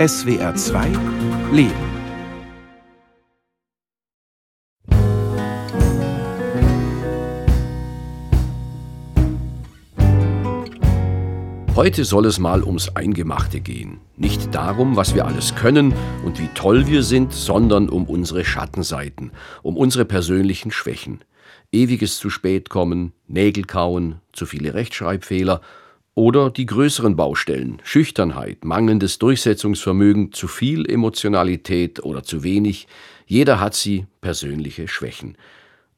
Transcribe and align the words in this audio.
SWR 0.00 0.54
2 0.54 0.86
Leben. 1.52 1.74
Heute 11.76 12.06
soll 12.06 12.24
es 12.24 12.38
mal 12.38 12.64
ums 12.64 12.96
Eingemachte 12.96 13.60
gehen. 13.60 14.00
Nicht 14.16 14.54
darum, 14.54 14.96
was 14.96 15.14
wir 15.14 15.26
alles 15.26 15.54
können 15.54 15.92
und 16.24 16.40
wie 16.40 16.48
toll 16.54 16.86
wir 16.86 17.02
sind, 17.02 17.34
sondern 17.34 17.90
um 17.90 18.06
unsere 18.06 18.46
Schattenseiten, 18.46 19.32
um 19.62 19.76
unsere 19.76 20.06
persönlichen 20.06 20.70
Schwächen. 20.70 21.20
Ewiges 21.72 22.16
zu 22.16 22.30
spät 22.30 22.70
kommen, 22.70 23.12
Nägel 23.28 23.64
kauen, 23.64 24.22
zu 24.32 24.46
viele 24.46 24.72
Rechtschreibfehler 24.72 25.60
oder 26.20 26.50
die 26.50 26.66
größeren 26.66 27.16
Baustellen, 27.16 27.80
Schüchternheit, 27.82 28.62
mangelndes 28.66 29.18
Durchsetzungsvermögen, 29.18 30.34
zu 30.34 30.48
viel 30.48 30.84
Emotionalität 30.84 32.04
oder 32.04 32.22
zu 32.22 32.42
wenig. 32.42 32.88
Jeder 33.24 33.58
hat 33.58 33.74
sie, 33.74 34.04
persönliche 34.20 34.86
Schwächen. 34.86 35.38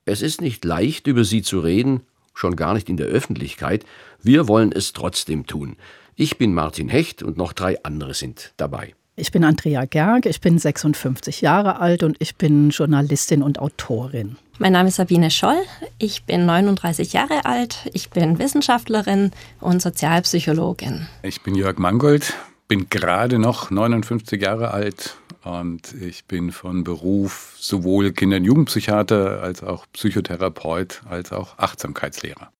Es 0.05 0.23
ist 0.23 0.41
nicht 0.41 0.65
leicht, 0.65 1.09
über 1.09 1.25
sie 1.25 1.43
zu 1.43 1.59
reden, 1.59 2.03
schon 2.35 2.55
gar 2.55 2.73
nicht 2.73 2.89
in 2.89 2.97
der 2.97 3.09
Öffentlichkeit. 3.09 3.85
Wir 4.23 4.47
wollen 4.47 4.71
es 4.71 4.93
trotzdem 4.93 5.49
tun. 5.49 5.75
Ich 6.15 6.39
bin 6.39 6.55
Martin 6.55 6.89
Hecht 6.89 7.25
und 7.25 7.37
noch 7.37 7.53
drei 7.53 7.83
andere 7.83 8.15
sind 8.15 8.53
dabei. 8.59 8.95
Ich 9.15 9.31
bin 9.31 9.45
Andrea 9.45 9.85
Gerg, 9.85 10.25
ich 10.25 10.41
bin 10.41 10.59
56 10.59 11.43
Jahre 11.43 11.81
alt 11.81 12.03
und 12.03 12.17
ich 12.19 12.37
bin 12.37 12.71
Journalistin 12.71 13.43
und 13.43 13.59
Autorin. 13.59 14.37
Mein 14.59 14.73
Name 14.73 14.89
ist 14.89 14.97
Sabine 14.97 15.31
Scholl, 15.31 15.61
ich 15.99 16.25
bin 16.25 16.47
39 16.47 17.13
Jahre 17.13 17.45
alt, 17.45 17.91
ich 17.93 18.09
bin 18.09 18.39
Wissenschaftlerin 18.39 19.33
und 19.61 19.83
Sozialpsychologin. 19.83 21.09
Ich 21.23 21.43
bin 21.43 21.55
Jörg 21.55 21.77
Mangold, 21.77 22.33
bin 22.69 22.89
gerade 22.89 23.39
noch 23.39 23.71
59 23.71 24.41
Jahre 24.41 24.71
alt 24.71 25.19
und 25.45 25.93
ich 25.93 26.25
bin 26.25 26.51
von 26.51 26.83
Beruf 26.83 27.55
sowohl 27.59 28.13
Kinder- 28.13 28.39
und 28.39 28.45
Jugendpsychiater 28.45 29.43
als 29.43 29.63
auch 29.63 29.85
Psychotherapeut 29.93 31.03
als 31.07 31.33
auch 31.33 31.59
Achtsamkeitslehrer. 31.59 32.51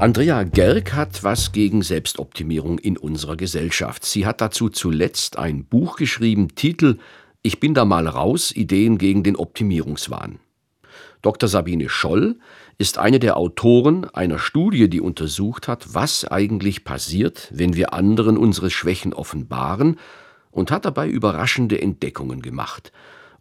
Andrea 0.00 0.44
Gerg 0.44 0.94
hat 0.94 1.24
was 1.24 1.52
gegen 1.52 1.82
Selbstoptimierung 1.82 2.78
in 2.78 2.96
unserer 2.96 3.36
Gesellschaft. 3.36 4.02
Sie 4.02 4.24
hat 4.24 4.40
dazu 4.40 4.70
zuletzt 4.70 5.38
ein 5.38 5.66
Buch 5.66 5.96
geschrieben, 5.96 6.54
Titel 6.54 6.96
Ich 7.42 7.60
bin 7.60 7.74
da 7.74 7.84
mal 7.84 8.08
raus, 8.08 8.50
Ideen 8.50 8.96
gegen 8.96 9.24
den 9.24 9.36
Optimierungswahn. 9.36 10.38
Dr. 11.20 11.50
Sabine 11.50 11.90
Scholl 11.90 12.38
ist 12.78 12.96
eine 12.96 13.18
der 13.18 13.36
Autoren 13.36 14.06
einer 14.06 14.38
Studie, 14.38 14.88
die 14.88 15.02
untersucht 15.02 15.68
hat, 15.68 15.92
was 15.92 16.24
eigentlich 16.24 16.84
passiert, 16.84 17.50
wenn 17.52 17.76
wir 17.76 17.92
anderen 17.92 18.38
unsere 18.38 18.70
Schwächen 18.70 19.12
offenbaren 19.12 19.98
und 20.50 20.70
hat 20.70 20.86
dabei 20.86 21.10
überraschende 21.10 21.78
Entdeckungen 21.78 22.40
gemacht. 22.40 22.90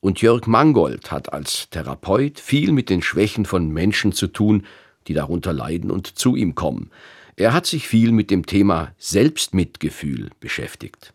Und 0.02 0.22
Jörg 0.22 0.46
Mangold 0.46 1.10
hat 1.10 1.32
als 1.32 1.70
Therapeut 1.70 2.38
viel 2.38 2.74
mit 2.74 2.90
den 2.90 3.02
Schwächen 3.02 3.46
von 3.46 3.70
Menschen 3.70 4.12
zu 4.12 4.28
tun, 4.28 4.66
die 5.10 5.14
darunter 5.16 5.52
leiden 5.52 5.92
und 5.92 6.08
zu 6.08 6.36
ihm 6.36 6.56
kommen. 6.56 6.92
Er 7.36 7.52
hat 7.52 7.66
sich 7.66 7.88
viel 7.88 8.12
mit 8.12 8.32
dem 8.32 8.46
Thema 8.46 8.94
Selbstmitgefühl 8.98 10.30
beschäftigt. 10.40 11.14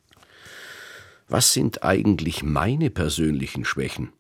Was 1.28 1.53
sind 1.53 1.84
eigentlich 1.84 2.42
meine 2.42 2.91
persönlichen 2.91 3.64
Schwächen? 3.64 4.11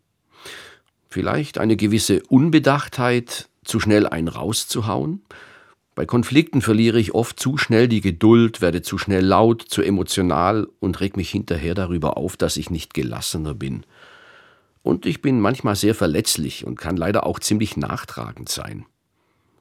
Vielleicht 1.10 1.58
eine 1.58 1.76
gewisse 1.76 2.22
Unbedachtheit, 2.28 3.48
zu 3.64 3.80
schnell 3.80 4.06
einen 4.06 4.28
rauszuhauen? 4.28 5.22
Bei 5.94 6.06
Konflikten 6.06 6.60
verliere 6.60 6.98
ich 6.98 7.14
oft 7.14 7.38
zu 7.38 7.56
schnell 7.56 7.88
die 7.88 8.00
Geduld, 8.00 8.60
werde 8.60 8.82
zu 8.82 8.98
schnell 8.98 9.24
laut, 9.24 9.62
zu 9.62 9.82
emotional 9.82 10.68
und 10.80 11.00
reg 11.00 11.16
mich 11.16 11.30
hinterher 11.30 11.74
darüber 11.74 12.16
auf, 12.16 12.36
dass 12.36 12.56
ich 12.56 12.70
nicht 12.70 12.94
gelassener 12.94 13.54
bin. 13.54 13.84
Und 14.82 15.06
ich 15.06 15.22
bin 15.22 15.40
manchmal 15.40 15.76
sehr 15.76 15.94
verletzlich 15.94 16.66
und 16.66 16.78
kann 16.78 16.96
leider 16.96 17.26
auch 17.26 17.38
ziemlich 17.38 17.76
nachtragend 17.76 18.48
sein. 18.48 18.86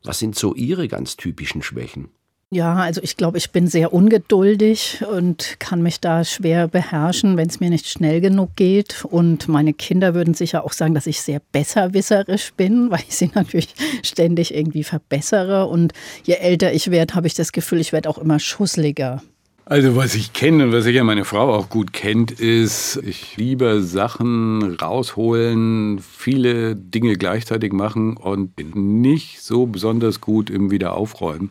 Was 0.03 0.19
sind 0.19 0.35
so 0.35 0.53
Ihre 0.53 0.87
ganz 0.87 1.15
typischen 1.15 1.61
Schwächen? 1.61 2.09
Ja, 2.53 2.75
also 2.75 3.01
ich 3.01 3.17
glaube, 3.17 3.39
ich 3.39 3.49
bin 3.49 3.67
sehr 3.67 3.93
ungeduldig 3.93 5.03
und 5.11 5.55
kann 5.59 5.81
mich 5.81 5.99
da 5.99 6.23
schwer 6.23 6.67
beherrschen, 6.67 7.35
wenn 7.35 7.49
es 7.49 7.59
mir 7.59 7.71
nicht 7.71 7.87
schnell 7.87 8.21
genug 8.21 8.55
geht. 8.55 9.05
Und 9.05 9.47
meine 9.47 9.73
Kinder 9.73 10.13
würden 10.13 10.35
sicher 10.35 10.63
auch 10.63 10.73
sagen, 10.73 10.93
dass 10.93 11.07
ich 11.07 11.21
sehr 11.21 11.41
besserwisserisch 11.51 12.53
bin, 12.53 12.91
weil 12.91 13.01
ich 13.07 13.15
sie 13.15 13.31
natürlich 13.33 13.73
ständig 14.03 14.53
irgendwie 14.53 14.83
verbessere. 14.83 15.65
Und 15.65 15.93
je 16.25 16.35
älter 16.35 16.71
ich 16.73 16.91
werde, 16.91 17.15
habe 17.15 17.25
ich 17.25 17.33
das 17.33 17.53
Gefühl, 17.53 17.79
ich 17.79 17.91
werde 17.91 18.07
auch 18.07 18.19
immer 18.19 18.39
schussliger. 18.39 19.23
Also 19.65 19.95
was 19.95 20.13
ich 20.13 20.33
kenne 20.33 20.65
und 20.65 20.71
was 20.73 20.83
sicher 20.83 21.05
meine 21.05 21.23
Frau 21.23 21.53
auch 21.53 21.69
gut 21.69 21.93
kennt, 21.93 22.31
ist, 22.31 22.97
ich 22.97 23.37
liebe 23.37 23.81
Sachen 23.81 24.75
rausholen, 24.75 25.99
viele 25.99 26.75
Dinge 26.75 27.15
gleichzeitig 27.15 27.71
machen 27.71 28.17
und 28.17 28.57
bin 28.57 29.01
nicht 29.01 29.41
so 29.41 29.65
besonders 29.65 30.19
gut 30.19 30.49
im 30.49 30.69
Wiederaufräumen 30.69 31.49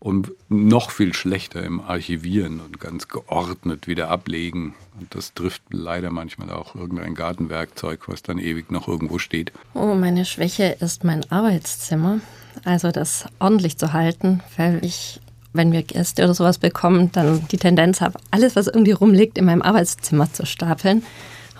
und 0.00 0.32
noch 0.48 0.90
viel 0.90 1.14
schlechter 1.14 1.62
im 1.62 1.80
Archivieren 1.80 2.60
und 2.60 2.80
ganz 2.80 3.08
geordnet 3.08 3.86
wieder 3.86 4.10
ablegen. 4.10 4.74
Und 5.00 5.14
das 5.14 5.32
trifft 5.32 5.62
leider 5.70 6.10
manchmal 6.10 6.50
auch 6.50 6.74
irgendein 6.74 7.14
Gartenwerkzeug, 7.14 8.08
was 8.08 8.22
dann 8.22 8.38
ewig 8.38 8.72
noch 8.72 8.88
irgendwo 8.88 9.18
steht. 9.18 9.52
Oh, 9.74 9.94
meine 9.94 10.24
Schwäche 10.24 10.76
ist 10.80 11.04
mein 11.04 11.24
Arbeitszimmer. 11.30 12.20
Also 12.64 12.90
das 12.90 13.26
ordentlich 13.38 13.78
zu 13.78 13.92
halten, 13.92 14.42
weil 14.56 14.84
ich 14.84 15.20
wenn 15.54 15.72
wir 15.72 15.82
Gäste 15.82 16.24
oder 16.24 16.34
sowas 16.34 16.58
bekommen, 16.58 17.10
dann 17.12 17.46
die 17.48 17.56
Tendenz 17.56 18.00
habe, 18.00 18.18
alles, 18.30 18.56
was 18.56 18.66
irgendwie 18.66 18.92
rumliegt, 18.92 19.38
in 19.38 19.46
meinem 19.46 19.62
Arbeitszimmer 19.62 20.30
zu 20.32 20.44
stapeln. 20.44 21.02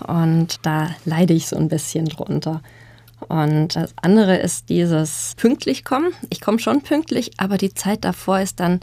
Und 0.06 0.59
da 0.62 0.91
leide 1.05 1.32
ich 1.32 1.47
so 1.47 1.56
ein 1.56 1.69
bisschen 1.69 2.06
drunter. 2.06 2.60
Und 3.28 3.77
das 3.77 3.94
andere 4.03 4.37
ist 4.37 4.69
dieses 4.69 5.34
pünktlich 5.37 5.84
kommen. 5.84 6.12
Ich 6.28 6.41
komme 6.41 6.59
schon 6.59 6.82
pünktlich, 6.82 7.31
aber 7.38 7.56
die 7.56 7.72
Zeit 7.72 8.05
davor 8.05 8.41
ist 8.41 8.60
dann 8.60 8.81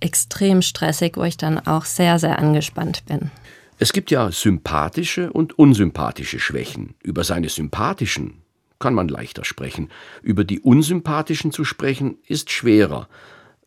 extrem 0.00 0.62
stressig, 0.62 1.16
wo 1.16 1.24
ich 1.24 1.36
dann 1.36 1.58
auch 1.60 1.84
sehr, 1.84 2.18
sehr 2.18 2.38
angespannt 2.38 3.04
bin. 3.06 3.30
Es 3.78 3.92
gibt 3.92 4.10
ja 4.10 4.30
sympathische 4.30 5.32
und 5.32 5.58
unsympathische 5.58 6.40
Schwächen. 6.40 6.94
Über 7.02 7.24
seine 7.24 7.48
sympathischen 7.48 8.42
kann 8.78 8.94
man 8.94 9.08
leichter 9.08 9.44
sprechen. 9.44 9.90
Über 10.22 10.44
die 10.44 10.60
unsympathischen 10.60 11.52
zu 11.52 11.64
sprechen 11.64 12.16
ist 12.26 12.50
schwerer. 12.50 13.08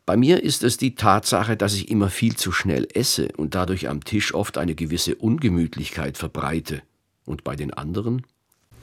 Bei 0.05 0.17
mir 0.17 0.43
ist 0.43 0.63
es 0.63 0.77
die 0.77 0.93
Tatsache, 0.93 1.57
dass 1.57 1.73
ich 1.73 1.89
immer 1.89 2.09
viel 2.09 2.35
zu 2.35 2.51
schnell 2.51 2.87
esse 2.93 3.29
und 3.37 3.55
dadurch 3.55 3.89
am 3.89 4.03
Tisch 4.03 4.35
oft 4.35 4.59
eine 4.59 4.75
gewisse 4.75 5.15
Ungemütlichkeit 5.15 6.17
verbreite. 6.17 6.83
Und 7.25 7.43
bei 7.43 7.55
den 7.55 7.73
anderen? 7.73 8.23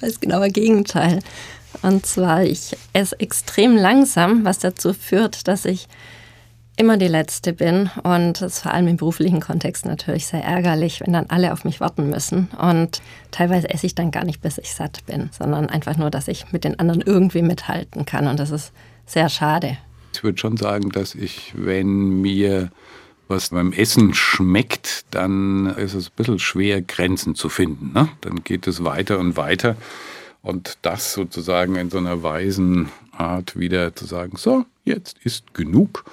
Das 0.01 0.19
genaue 0.19 0.49
Gegenteil. 0.49 1.21
Und 1.83 2.05
zwar, 2.07 2.43
ich 2.43 2.77
esse 2.93 3.19
extrem 3.21 3.77
langsam, 3.77 4.45
was 4.45 4.59
dazu 4.59 4.93
führt, 4.93 5.47
dass 5.47 5.65
ich 5.65 5.87
immer 6.77 6.97
die 6.97 7.07
Letzte 7.07 7.53
bin. 7.53 7.89
Und 8.03 8.41
das 8.41 8.55
ist 8.55 8.63
vor 8.63 8.75
allem 8.75 8.89
im 8.89 8.97
beruflichen 8.97 9.41
Kontext 9.41 9.87
natürlich 9.87 10.27
sehr 10.27 10.43
ärgerlich, 10.43 11.01
wenn 11.01 11.13
dann 11.13 11.27
alle 11.29 11.53
auf 11.53 11.65
mich 11.65 11.79
warten 11.79 12.11
müssen. 12.11 12.49
Und 12.61 13.01
teilweise 13.31 13.71
esse 13.71 13.87
ich 13.87 13.95
dann 13.95 14.11
gar 14.11 14.25
nicht, 14.25 14.41
bis 14.41 14.59
ich 14.59 14.75
satt 14.75 15.07
bin, 15.07 15.31
sondern 15.31 15.69
einfach 15.69 15.97
nur, 15.97 16.11
dass 16.11 16.27
ich 16.27 16.51
mit 16.51 16.65
den 16.65 16.81
anderen 16.81 17.01
irgendwie 17.01 17.43
mithalten 17.43 18.07
kann. 18.07 18.27
Und 18.27 18.41
das 18.41 18.51
ist 18.51 18.73
sehr 19.07 19.29
schade. 19.29 19.77
Ich 20.13 20.23
würde 20.23 20.39
schon 20.39 20.57
sagen, 20.57 20.91
dass 20.91 21.15
ich, 21.15 21.53
wenn 21.57 22.21
mir 22.21 22.71
was 23.29 23.51
beim 23.51 23.73
Essen 23.73 24.15
schmeckt, 24.15 25.07
dann 25.11 25.67
ist 25.67 25.95
es 25.95 26.09
ein 26.09 26.17
bisschen 26.17 26.39
schwer, 26.39 26.83
Grenzen 26.83 27.35
zu 27.35 27.49
finden. 27.49 27.93
Ne? 27.95 28.09
Dann 28.21 28.45
geht 28.45 28.67
es 28.67 28.85
weiter 28.85 29.19
und 29.19 29.37
weiter. 29.37 29.77
Und 30.43 30.79
das 30.83 31.13
sozusagen 31.13 31.77
in 31.77 31.89
so 31.89 31.99
einer 31.99 32.23
weisen 32.23 32.91
Art 33.13 33.59
wieder 33.59 33.95
zu 33.95 34.07
sagen, 34.07 34.37
so, 34.37 34.67
jetzt 34.85 35.17
ist 35.25 35.55
genug 35.55 36.05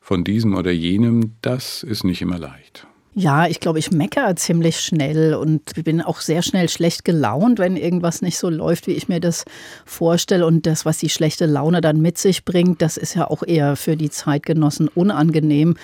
von 0.00 0.24
diesem 0.24 0.54
oder 0.54 0.70
jenem, 0.70 1.32
das 1.42 1.82
ist 1.82 2.04
nicht 2.04 2.22
immer 2.22 2.38
leicht. 2.38 2.86
Ja, 3.18 3.46
ich 3.46 3.60
glaube, 3.60 3.78
ich 3.78 3.90
meckere 3.90 4.36
ziemlich 4.36 4.78
schnell 4.78 5.32
und 5.32 5.72
bin 5.84 6.02
auch 6.02 6.20
sehr 6.20 6.42
schnell 6.42 6.68
schlecht 6.68 7.02
gelaunt, 7.02 7.58
wenn 7.58 7.78
irgendwas 7.78 8.20
nicht 8.20 8.36
so 8.36 8.50
läuft, 8.50 8.86
wie 8.86 8.92
ich 8.92 9.08
mir 9.08 9.20
das 9.20 9.46
vorstelle. 9.86 10.44
Und 10.44 10.66
das, 10.66 10.84
was 10.84 10.98
die 10.98 11.08
schlechte 11.08 11.46
Laune 11.46 11.80
dann 11.80 12.02
mit 12.02 12.18
sich 12.18 12.44
bringt, 12.44 12.82
das 12.82 12.98
ist 12.98 13.14
ja 13.14 13.26
auch 13.26 13.42
eher 13.42 13.76
für 13.76 13.96
die 13.96 14.10
Zeitgenossen 14.10 14.88
unangenehm, 14.88 15.78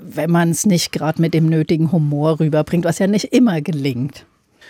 wenn 0.00 0.30
man 0.30 0.50
es 0.50 0.64
nicht 0.64 0.92
gerade 0.92 1.20
mit 1.20 1.34
dem 1.34 1.48
nötigen 1.48 1.90
Humor 1.90 2.38
rüberbringt, 2.38 2.84
was 2.84 3.00
ja 3.00 3.08
nicht 3.08 3.32
immer 3.32 3.60
gelingt. 3.62 4.24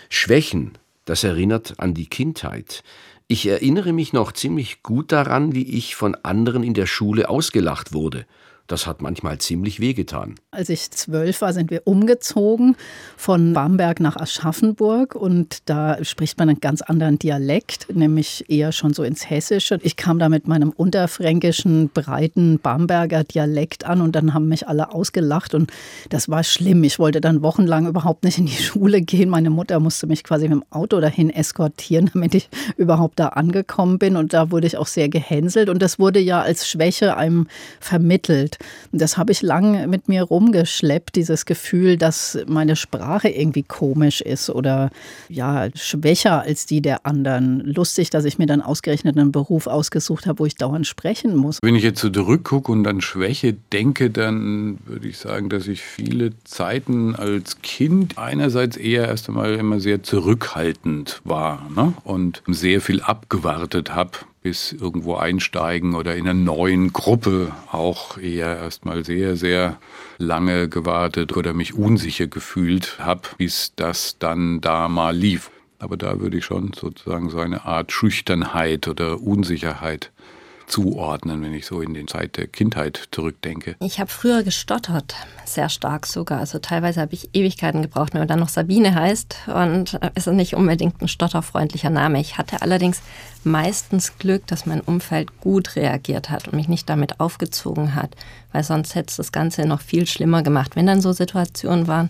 Schwächen, 0.09 0.71
das 1.05 1.23
erinnert 1.23 1.75
an 1.77 1.93
die 1.93 2.07
Kindheit. 2.07 2.81
Ich 3.27 3.45
erinnere 3.45 3.93
mich 3.93 4.11
noch 4.11 4.31
ziemlich 4.31 4.81
gut 4.81 5.11
daran, 5.11 5.53
wie 5.53 5.69
ich 5.77 5.95
von 5.95 6.15
anderen 6.15 6.63
in 6.63 6.73
der 6.73 6.87
Schule 6.87 7.29
ausgelacht 7.29 7.93
wurde. 7.93 8.25
Das 8.67 8.85
hat 8.85 9.01
manchmal 9.01 9.37
ziemlich 9.37 9.79
wehgetan. 9.79 10.35
Als 10.51 10.67
ich 10.67 10.91
zwölf 10.91 11.39
war, 11.39 11.53
sind 11.53 11.71
wir 11.71 11.83
umgezogen 11.85 12.75
von 13.15 13.53
Bamberg 13.53 14.01
nach 14.01 14.17
Aschaffenburg 14.17 15.15
und 15.15 15.69
da 15.69 16.03
spricht 16.03 16.37
man 16.37 16.49
einen 16.49 16.59
ganz 16.59 16.81
anderen 16.81 17.17
Dialekt, 17.17 17.87
nämlich 17.95 18.49
eher 18.49 18.73
schon 18.73 18.93
so 18.93 19.03
ins 19.03 19.29
Hessische. 19.29 19.79
Ich 19.83 19.95
kam 19.95 20.19
da 20.19 20.27
mit 20.27 20.49
meinem 20.49 20.71
unterfränkischen, 20.71 21.89
breiten 21.93 22.59
Bamberger 22.59 23.23
Dialekt 23.23 23.85
an 23.85 24.01
und 24.01 24.15
dann 24.17 24.33
haben 24.33 24.49
mich 24.49 24.67
alle 24.67 24.91
ausgelacht 24.91 25.53
und 25.53 25.71
das 26.09 26.27
war 26.27 26.43
schlimm. 26.43 26.83
Ich 26.83 26.99
wollte 26.99 27.21
dann 27.21 27.41
wochenlang 27.43 27.87
überhaupt 27.87 28.25
nicht 28.25 28.37
in 28.37 28.47
die 28.47 28.51
Schule 28.63 29.01
gehen. 29.01 29.29
Meine 29.29 29.49
Mutter 29.49 29.79
musste 29.79 30.07
mich 30.07 30.25
quasi 30.25 30.49
mit 30.49 30.59
dem 30.59 30.65
Auto 30.71 30.99
dahin 30.99 31.29
eskortieren, 31.29 32.09
damit 32.13 32.35
ich 32.35 32.49
überhaupt 32.75 33.17
da 33.17 33.29
angekommen 33.29 33.97
bin 33.97 34.17
und 34.17 34.33
da 34.33 34.51
wurde 34.51 34.67
ich 34.67 34.75
auch 34.75 34.87
sehr 34.87 35.07
gehänselt 35.07 35.69
und 35.69 35.81
das 35.81 35.99
wurde 35.99 36.19
ja 36.19 36.41
als 36.41 36.67
Schwäche 36.67 37.15
einem 37.15 37.47
vermittelt. 37.79 38.56
Und 38.91 39.01
das 39.01 39.17
habe 39.17 39.31
ich 39.31 39.41
lange 39.41 39.87
mit 39.87 40.07
mir 40.07 40.23
rumgeschleppt, 40.23 41.15
dieses 41.15 41.45
Gefühl, 41.45 41.97
dass 41.97 42.37
meine 42.47 42.75
Sprache 42.75 43.29
irgendwie 43.29 43.63
komisch 43.63 44.21
ist 44.21 44.49
oder 44.49 44.89
ja, 45.29 45.67
schwächer 45.75 46.41
als 46.41 46.65
die 46.65 46.81
der 46.81 47.05
anderen. 47.05 47.59
Lustig, 47.61 48.09
dass 48.09 48.25
ich 48.25 48.37
mir 48.37 48.45
dann 48.45 48.61
ausgerechnet 48.61 49.17
einen 49.17 49.31
Beruf 49.31 49.67
ausgesucht 49.67 50.25
habe, 50.25 50.39
wo 50.39 50.45
ich 50.45 50.55
dauernd 50.55 50.87
sprechen 50.87 51.35
muss. 51.35 51.59
Wenn 51.61 51.75
ich 51.75 51.83
jetzt 51.83 52.01
so 52.01 52.09
zurückgucke 52.09 52.71
und 52.71 52.87
an 52.87 53.01
Schwäche 53.01 53.53
denke, 53.71 54.09
dann 54.09 54.79
würde 54.85 55.07
ich 55.07 55.17
sagen, 55.17 55.49
dass 55.49 55.67
ich 55.67 55.81
viele 55.81 56.31
Zeiten 56.43 57.15
als 57.15 57.61
Kind 57.61 58.17
einerseits 58.17 58.77
eher 58.77 59.07
erst 59.07 59.29
einmal 59.29 59.55
immer 59.55 59.79
sehr 59.79 60.03
zurückhaltend 60.03 61.21
war 61.23 61.69
ne? 61.75 61.93
und 62.03 62.43
sehr 62.47 62.81
viel 62.81 63.01
abgewartet 63.01 63.93
habe, 63.93 64.11
bis 64.41 64.71
irgendwo 64.71 65.15
einsteigen 65.15 65.95
oder 65.95 66.15
in 66.15 66.27
einer 66.27 66.33
neuen 66.33 66.93
Gruppe 66.93 67.51
auch 67.71 68.17
eher 68.17 68.57
erstmal 68.57 69.03
sehr, 69.03 69.35
sehr 69.35 69.77
lange 70.17 70.69
gewartet 70.69 71.35
oder 71.35 71.53
mich 71.53 71.73
unsicher 71.73 72.27
gefühlt 72.27 72.99
habe, 72.99 73.21
bis 73.37 73.73
das 73.75 74.17
dann 74.19 74.61
da 74.61 74.87
mal 74.87 75.15
lief. 75.15 75.51
Aber 75.79 75.97
da 75.97 76.19
würde 76.19 76.37
ich 76.37 76.45
schon 76.45 76.71
sozusagen 76.73 77.29
so 77.29 77.39
eine 77.39 77.65
Art 77.65 77.91
Schüchternheit 77.91 78.87
oder 78.87 79.21
Unsicherheit 79.21 80.11
zuordnen, 80.67 81.41
wenn 81.41 81.53
ich 81.53 81.65
so 81.65 81.81
in 81.81 81.93
die 81.93 82.05
Zeit 82.05 82.37
der 82.37 82.47
Kindheit 82.47 83.07
zurückdenke. 83.11 83.75
Ich 83.79 83.99
habe 83.99 84.11
früher 84.11 84.43
gestottert, 84.43 85.15
sehr 85.45 85.69
stark 85.69 86.05
sogar. 86.05 86.39
Also 86.39 86.59
teilweise 86.59 87.01
habe 87.01 87.13
ich 87.13 87.29
Ewigkeiten 87.33 87.81
gebraucht, 87.81 88.13
wenn 88.13 88.21
man 88.21 88.27
dann 88.27 88.39
noch 88.39 88.49
Sabine 88.49 88.93
heißt 88.93 89.47
und 89.47 89.99
ist 90.15 90.27
nicht 90.27 90.55
unbedingt 90.55 91.01
ein 91.01 91.07
stotterfreundlicher 91.07 91.89
Name. 91.89 92.19
Ich 92.19 92.37
hatte 92.37 92.61
allerdings 92.61 93.01
meistens 93.43 94.17
Glück, 94.19 94.45
dass 94.47 94.65
mein 94.65 94.81
Umfeld 94.81 95.39
gut 95.39 95.75
reagiert 95.75 96.29
hat 96.29 96.47
und 96.47 96.55
mich 96.55 96.67
nicht 96.67 96.89
damit 96.89 97.19
aufgezogen 97.19 97.95
hat, 97.95 98.15
weil 98.51 98.63
sonst 98.63 98.93
hätte 98.93 99.09
es 99.09 99.17
das 99.17 99.31
Ganze 99.31 99.65
noch 99.65 99.81
viel 99.81 100.05
schlimmer 100.05 100.43
gemacht. 100.43 100.75
Wenn 100.75 100.85
dann 100.85 101.01
so 101.01 101.13
Situationen 101.13 101.87
waren, 101.87 102.09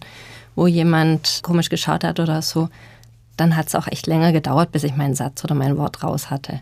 wo 0.55 0.65
jemand 0.65 1.41
komisch 1.43 1.69
geschaut 1.69 2.03
hat 2.03 2.19
oder 2.19 2.41
so, 2.41 2.69
dann 3.37 3.55
hat 3.55 3.67
es 3.67 3.75
auch 3.75 3.87
echt 3.87 4.07
länger 4.07 4.31
gedauert, 4.31 4.71
bis 4.71 4.83
ich 4.83 4.95
meinen 4.95 5.13
Satz 5.13 5.43
oder 5.43 5.53
mein 5.53 5.77
Wort 5.77 6.03
raus 6.03 6.31
hatte. 6.31 6.59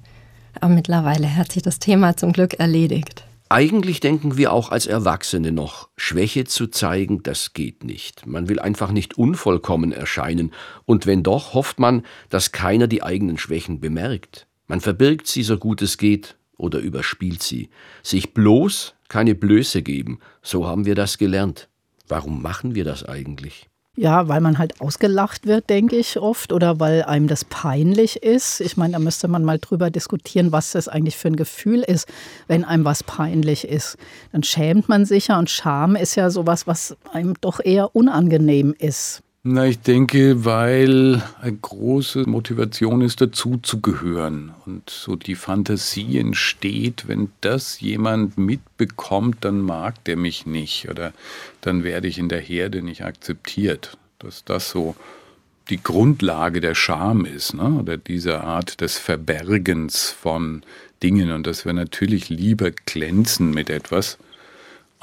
Aber 0.61 0.73
mittlerweile 0.73 1.35
hat 1.35 1.51
sich 1.51 1.63
das 1.63 1.79
Thema 1.79 2.17
zum 2.17 2.33
Glück 2.33 2.59
erledigt. 2.59 3.23
Eigentlich 3.47 3.99
denken 3.99 4.37
wir 4.37 4.51
auch 4.51 4.71
als 4.71 4.87
Erwachsene 4.87 5.51
noch, 5.51 5.89
Schwäche 5.97 6.45
zu 6.45 6.65
zeigen, 6.65 7.21
das 7.21 7.53
geht 7.53 7.83
nicht. 7.83 8.25
Man 8.25 8.49
will 8.49 8.59
einfach 8.59 8.91
nicht 8.91 9.19
unvollkommen 9.19 9.91
erscheinen, 9.91 10.51
und 10.85 11.05
wenn 11.05 11.21
doch, 11.21 11.53
hofft 11.53 11.79
man, 11.79 12.03
dass 12.29 12.51
keiner 12.51 12.87
die 12.87 13.03
eigenen 13.03 13.37
Schwächen 13.37 13.79
bemerkt. 13.79 14.47
Man 14.67 14.81
verbirgt 14.81 15.27
sie 15.27 15.43
so 15.43 15.57
gut 15.57 15.83
es 15.83 15.99
geht 15.99 16.37
oder 16.57 16.79
überspielt 16.79 17.43
sie. 17.43 17.69
Sich 18.01 18.33
bloß 18.33 18.95
keine 19.09 19.35
Blöße 19.35 19.83
geben, 19.83 20.19
so 20.41 20.65
haben 20.65 20.85
wir 20.85 20.95
das 20.95 21.19
gelernt. 21.19 21.69
Warum 22.07 22.41
machen 22.41 22.73
wir 22.73 22.83
das 22.83 23.03
eigentlich? 23.03 23.69
Ja, 23.97 24.27
weil 24.27 24.41
man 24.41 24.57
halt 24.57 24.81
ausgelacht 24.81 25.47
wird, 25.47 25.69
denke 25.69 25.95
ich 25.95 26.19
oft, 26.19 26.51
oder 26.51 26.81
weil 26.81 27.03
einem 27.03 27.27
das 27.27 27.45
peinlich 27.45 28.23
ist. 28.23 28.59
Ich 28.59 28.75
meine, 28.75 28.93
da 28.93 28.99
müsste 28.99 29.29
man 29.29 29.45
mal 29.45 29.57
drüber 29.57 29.89
diskutieren, 29.89 30.51
was 30.51 30.73
das 30.73 30.89
eigentlich 30.89 31.15
für 31.15 31.29
ein 31.29 31.37
Gefühl 31.37 31.81
ist, 31.81 32.05
wenn 32.47 32.65
einem 32.65 32.83
was 32.83 33.03
peinlich 33.03 33.65
ist. 33.65 33.97
Dann 34.33 34.43
schämt 34.43 34.89
man 34.89 35.05
sich 35.05 35.27
ja 35.27 35.39
und 35.39 35.49
Scham 35.49 35.95
ist 35.95 36.15
ja 36.15 36.29
sowas, 36.29 36.67
was 36.67 36.97
einem 37.13 37.35
doch 37.39 37.61
eher 37.63 37.95
unangenehm 37.95 38.75
ist. 38.77 39.21
Na, 39.47 39.67
ich 39.67 39.77
denke, 39.77 40.43
weil 40.43 41.21
eine 41.39 41.55
große 41.55 42.27
Motivation 42.27 43.01
ist, 43.01 43.21
dazu 43.21 43.59
zu 43.61 43.79
gehören. 43.79 44.51
Und 44.65 44.89
so 44.89 45.15
die 45.15 45.35
Fantasie 45.35 46.17
entsteht, 46.17 47.03
wenn 47.07 47.29
das 47.41 47.79
jemand 47.79 48.39
mitbekommt, 48.39 49.37
dann 49.41 49.61
mag 49.61 50.03
der 50.05 50.17
mich 50.17 50.47
nicht 50.47 50.89
oder 50.89 51.13
dann 51.61 51.83
werde 51.83 52.07
ich 52.07 52.17
in 52.17 52.27
der 52.27 52.39
Herde 52.39 52.81
nicht 52.81 53.03
akzeptiert. 53.05 53.99
Dass 54.17 54.43
das 54.45 54.71
so 54.71 54.95
die 55.69 55.83
Grundlage 55.83 56.59
der 56.59 56.73
Scham 56.73 57.23
ist, 57.23 57.53
ne? 57.53 57.69
oder 57.79 57.97
diese 57.97 58.41
Art 58.43 58.81
des 58.81 58.97
Verbergens 58.97 60.09
von 60.09 60.63
Dingen 61.03 61.31
und 61.31 61.45
dass 61.45 61.65
wir 61.65 61.73
natürlich 61.73 62.29
lieber 62.29 62.71
glänzen 62.71 63.51
mit 63.51 63.69
etwas, 63.69 64.17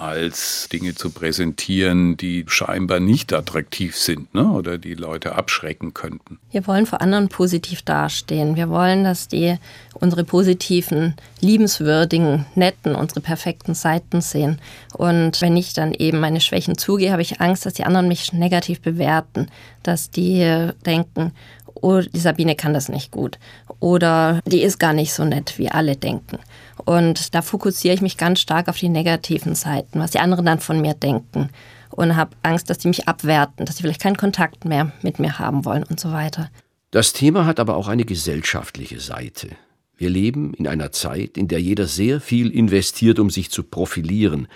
als 0.02 0.68
Dinge 0.72 0.94
zu 0.94 1.10
präsentieren, 1.10 2.16
die 2.16 2.44
scheinbar 2.48 3.00
nicht 3.00 3.32
attraktiv 3.32 3.96
sind 3.96 4.34
ne? 4.34 4.50
oder 4.50 4.78
die 4.78 4.94
Leute 4.94 5.34
abschrecken 5.34 5.94
könnten. 5.94 6.38
Wir 6.50 6.66
wollen 6.66 6.86
vor 6.86 7.00
anderen 7.00 7.28
positiv 7.28 7.82
dastehen. 7.82 8.56
Wir 8.56 8.68
wollen, 8.68 9.04
dass 9.04 9.28
die 9.28 9.56
unsere 9.94 10.24
positiven, 10.24 11.14
liebenswürdigen, 11.40 12.46
netten, 12.54 12.94
unsere 12.94 13.20
perfekten 13.20 13.74
Seiten 13.74 14.20
sehen. 14.20 14.58
Und 14.94 15.40
wenn 15.40 15.56
ich 15.56 15.74
dann 15.74 15.92
eben 15.92 16.20
meine 16.20 16.40
Schwächen 16.40 16.76
zugehe, 16.76 17.12
habe 17.12 17.22
ich 17.22 17.40
Angst, 17.40 17.64
dass 17.64 17.74
die 17.74 17.84
anderen 17.84 18.08
mich 18.08 18.32
negativ 18.32 18.80
bewerten, 18.80 19.46
dass 19.82 20.10
die 20.10 20.70
denken, 20.84 21.32
oh, 21.74 22.00
die 22.00 22.20
Sabine 22.20 22.56
kann 22.56 22.74
das 22.74 22.88
nicht 22.88 23.10
gut 23.10 23.38
oder 23.80 24.40
die 24.46 24.62
ist 24.62 24.78
gar 24.78 24.92
nicht 24.92 25.12
so 25.12 25.24
nett, 25.24 25.58
wie 25.58 25.70
alle 25.70 25.96
denken. 25.96 26.38
Und 26.84 27.34
da 27.34 27.42
fokussiere 27.42 27.94
ich 27.94 28.00
mich 28.00 28.16
ganz 28.16 28.40
stark 28.40 28.68
auf 28.68 28.78
die 28.78 28.88
negativen 28.88 29.54
Seiten, 29.54 30.00
was 30.00 30.12
die 30.12 30.18
anderen 30.18 30.46
dann 30.46 30.60
von 30.60 30.80
mir 30.80 30.94
denken. 30.94 31.50
Und 31.90 32.16
habe 32.16 32.34
Angst, 32.42 32.70
dass 32.70 32.78
die 32.78 32.88
mich 32.88 33.06
abwerten, 33.06 33.66
dass 33.66 33.76
sie 33.76 33.82
vielleicht 33.82 34.00
keinen 34.00 34.16
Kontakt 34.16 34.64
mehr 34.64 34.92
mit 35.02 35.18
mir 35.18 35.38
haben 35.38 35.64
wollen 35.64 35.82
und 35.82 36.00
so 36.00 36.10
weiter. 36.10 36.50
Das 36.90 37.12
Thema 37.12 37.44
hat 37.44 37.60
aber 37.60 37.76
auch 37.76 37.88
eine 37.88 38.04
gesellschaftliche 38.04 39.00
Seite. 39.00 39.50
Wir 39.96 40.08
leben 40.08 40.54
in 40.54 40.66
einer 40.66 40.90
Zeit, 40.92 41.36
in 41.36 41.48
der 41.48 41.60
jeder 41.60 41.86
sehr 41.86 42.20
viel 42.20 42.50
investiert, 42.50 43.18
um 43.18 43.30
sich 43.30 43.50
zu 43.50 43.62
profilieren. 43.62 44.48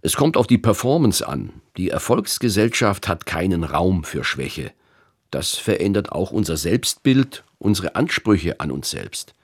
Es 0.00 0.16
kommt 0.16 0.36
auf 0.36 0.46
die 0.46 0.58
Performance 0.58 1.26
an. 1.26 1.50
Die 1.76 1.90
Erfolgsgesellschaft 1.90 3.06
hat 3.06 3.26
keinen 3.26 3.64
Raum 3.64 4.04
für 4.04 4.24
Schwäche. 4.24 4.72
Das 5.30 5.54
verändert 5.54 6.12
auch 6.12 6.30
unser 6.30 6.56
Selbstbild, 6.56 7.44
unsere 7.58 7.94
Ansprüche 7.96 8.60
an 8.60 8.70
uns 8.70 8.90
selbst. 8.90 9.34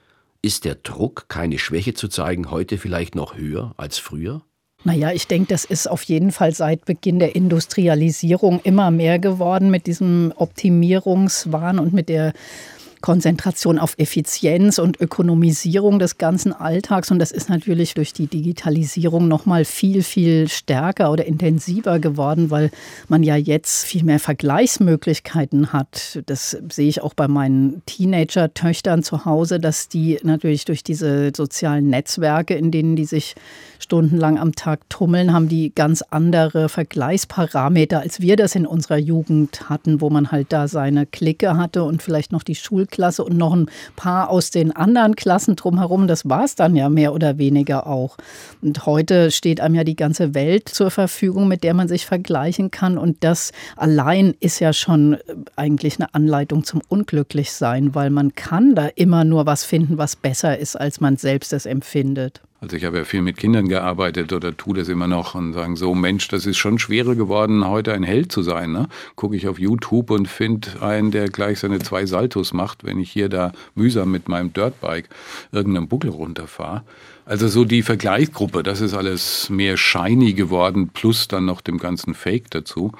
Ist 0.41 0.65
der 0.65 0.75
Druck, 0.75 1.25
keine 1.27 1.57
Schwäche 1.57 1.93
zu 1.93 2.07
zeigen, 2.07 2.51
heute 2.51 2.77
vielleicht 2.77 3.15
noch 3.15 3.35
höher 3.35 3.73
als 3.77 3.97
früher? 3.97 4.41
Naja, 4.83 5.11
ich 5.11 5.27
denke, 5.27 5.47
das 5.47 5.65
ist 5.65 5.89
auf 5.89 6.03
jeden 6.03 6.31
Fall 6.31 6.53
seit 6.53 6.85
Beginn 6.85 7.17
der 7.17 7.35
Industrialisierung 7.35 8.59
immer 8.63 8.91
mehr 8.91 9.17
geworden 9.17 9.71
mit 9.71 9.87
diesem 9.87 10.31
Optimierungswahn 10.35 11.79
und 11.79 11.91
mit 11.91 12.07
der 12.07 12.33
Konzentration 13.05 13.77
auf 13.77 13.93
Effizienz 13.99 14.79
und 14.79 14.99
Ökonomisierung 14.99 15.99
des 15.99 16.17
ganzen 16.17 16.53
Alltags. 16.53 17.11
Und 17.11 17.19
das 17.19 17.31
ist 17.31 17.49
natürlich 17.49 17.93
durch 17.93 18.13
die 18.13 18.25
Digitalisierung 18.25 19.27
noch 19.27 19.45
mal 19.45 19.63
viel, 19.63 20.01
viel 20.01 20.47
stärker 20.47 21.11
oder 21.11 21.23
intensiver 21.23 21.99
geworden, 21.99 22.49
weil 22.49 22.71
man 23.07 23.21
ja 23.21 23.35
jetzt 23.35 23.85
viel 23.85 24.03
mehr 24.03 24.19
Vergleichsmöglichkeiten 24.19 25.71
hat. 25.71 26.23
Das 26.25 26.57
sehe 26.71 26.89
ich 26.89 27.03
auch 27.03 27.13
bei 27.13 27.27
meinen 27.27 27.83
Teenager-Töchtern 27.85 29.03
zu 29.03 29.23
Hause, 29.23 29.59
dass 29.59 29.87
die 29.87 30.17
natürlich 30.23 30.65
durch 30.65 30.81
diese 30.81 31.31
sozialen 31.37 31.87
Netzwerke, 31.91 32.55
in 32.55 32.71
denen 32.71 32.95
die 32.95 33.05
sich 33.05 33.35
stundenlang 33.77 34.39
am 34.39 34.55
Tag 34.55 34.89
tummeln, 34.89 35.31
haben 35.31 35.47
die 35.47 35.71
ganz 35.75 36.01
andere 36.01 36.69
Vergleichsparameter, 36.69 37.99
als 37.99 38.19
wir 38.19 38.35
das 38.35 38.55
in 38.55 38.65
unserer 38.65 38.97
Jugend 38.97 39.69
hatten, 39.69 40.01
wo 40.01 40.09
man 40.09 40.31
halt 40.31 40.47
da 40.49 40.67
seine 40.67 41.05
Clique 41.05 41.55
hatte 41.55 41.83
und 41.83 42.01
vielleicht 42.01 42.31
noch 42.31 42.41
die 42.41 42.55
Schulklasse 42.95 43.23
und 43.23 43.37
noch 43.37 43.53
ein 43.53 43.69
paar 43.95 44.29
aus 44.29 44.51
den 44.51 44.75
anderen 44.75 45.15
Klassen 45.15 45.55
drumherum. 45.55 46.07
Das 46.07 46.27
war 46.27 46.45
es 46.45 46.55
dann 46.55 46.75
ja 46.75 46.89
mehr 46.89 47.13
oder 47.13 47.37
weniger 47.37 47.87
auch. 47.87 48.17
Und 48.61 48.85
heute 48.85 49.31
steht 49.31 49.59
einem 49.59 49.75
ja 49.75 49.83
die 49.83 49.95
ganze 49.95 50.33
Welt 50.33 50.69
zur 50.69 50.91
Verfügung, 50.91 51.47
mit 51.47 51.63
der 51.63 51.73
man 51.73 51.87
sich 51.87 52.05
vergleichen 52.05 52.71
kann. 52.71 52.97
Und 52.97 53.23
das 53.23 53.51
allein 53.75 54.33
ist 54.39 54.59
ja 54.59 54.73
schon 54.73 55.17
eigentlich 55.55 55.99
eine 55.99 56.13
Anleitung 56.13 56.63
zum 56.63 56.81
Unglücklichsein, 56.87 57.95
weil 57.95 58.09
man 58.09 58.33
kann 58.35 58.75
da 58.75 58.87
immer 58.95 59.23
nur 59.23 59.45
was 59.45 59.63
finden, 59.63 59.97
was 59.97 60.15
besser 60.15 60.57
ist, 60.57 60.75
als 60.75 61.01
man 61.01 61.17
selbst 61.17 61.53
es 61.53 61.65
empfindet. 61.65 62.41
Also 62.61 62.77
ich 62.77 62.85
habe 62.85 62.97
ja 62.97 63.03
viel 63.03 63.21
mit 63.21 63.37
Kindern 63.37 63.67
gearbeitet 63.67 64.31
oder 64.31 64.55
tue 64.55 64.75
das 64.75 64.87
immer 64.87 65.07
noch 65.07 65.35
und 65.35 65.53
sagen 65.53 65.75
so, 65.75 65.93
Mensch, 65.93 66.29
das 66.29 66.45
ist 66.45 66.57
schon 66.57 66.79
schwerer 66.79 67.15
geworden, 67.15 67.67
heute 67.67 67.93
ein 67.93 68.03
Held 68.03 68.31
zu 68.31 68.43
sein. 68.43 68.71
Ne? 68.71 68.87
Gucke 69.15 69.35
ich 69.35 69.47
auf 69.47 69.59
YouTube 69.59 70.09
und 70.09 70.27
finde 70.27 70.81
einen, 70.81 71.11
der 71.11 71.27
gleich 71.27 71.59
seine 71.59 71.79
zwei 71.79 72.05
Saltos 72.05 72.53
macht, 72.53 72.85
wenn 72.85 72.99
ich 72.99 73.11
hier 73.11 73.27
da 73.27 73.51
mühsam 73.75 74.09
mit 74.09 74.29
meinem 74.29 74.53
Dirtbike 74.53 75.09
irgendeinen 75.51 75.89
Buckel 75.89 76.09
runterfahre. 76.09 76.83
Also 77.25 77.47
so 77.49 77.65
die 77.65 77.81
Vergleichsgruppe, 77.81 78.63
das 78.63 78.81
ist 78.81 78.93
alles 78.93 79.49
mehr 79.49 79.77
shiny 79.77 80.33
geworden, 80.33 80.89
plus 80.93 81.27
dann 81.27 81.45
noch 81.45 81.59
dem 81.59 81.77
ganzen 81.77 82.13
Fake 82.13 82.51
dazu. 82.51 82.93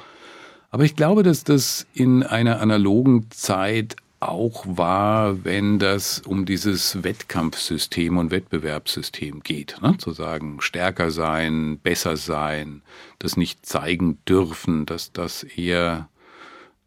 Aber 0.69 0.83
ich 0.83 0.97
glaube, 0.97 1.23
dass 1.23 1.45
das 1.45 1.87
in 1.93 2.23
einer 2.23 2.59
analogen 2.59 3.31
Zeit 3.31 3.95
auch 4.29 4.65
war, 4.67 5.43
wenn 5.43 5.79
das 5.79 6.19
um 6.19 6.45
dieses 6.45 7.03
Wettkampfsystem 7.03 8.17
und 8.17 8.31
Wettbewerbssystem 8.31 9.41
geht. 9.41 9.77
Ne? 9.81 9.97
Zu 9.97 10.11
sagen, 10.11 10.61
stärker 10.61 11.11
sein, 11.11 11.79
besser 11.79 12.17
sein, 12.17 12.81
das 13.19 13.37
nicht 13.37 13.65
zeigen 13.65 14.17
dürfen, 14.27 14.85
dass 14.85 15.11
das 15.11 15.43
eher 15.43 16.09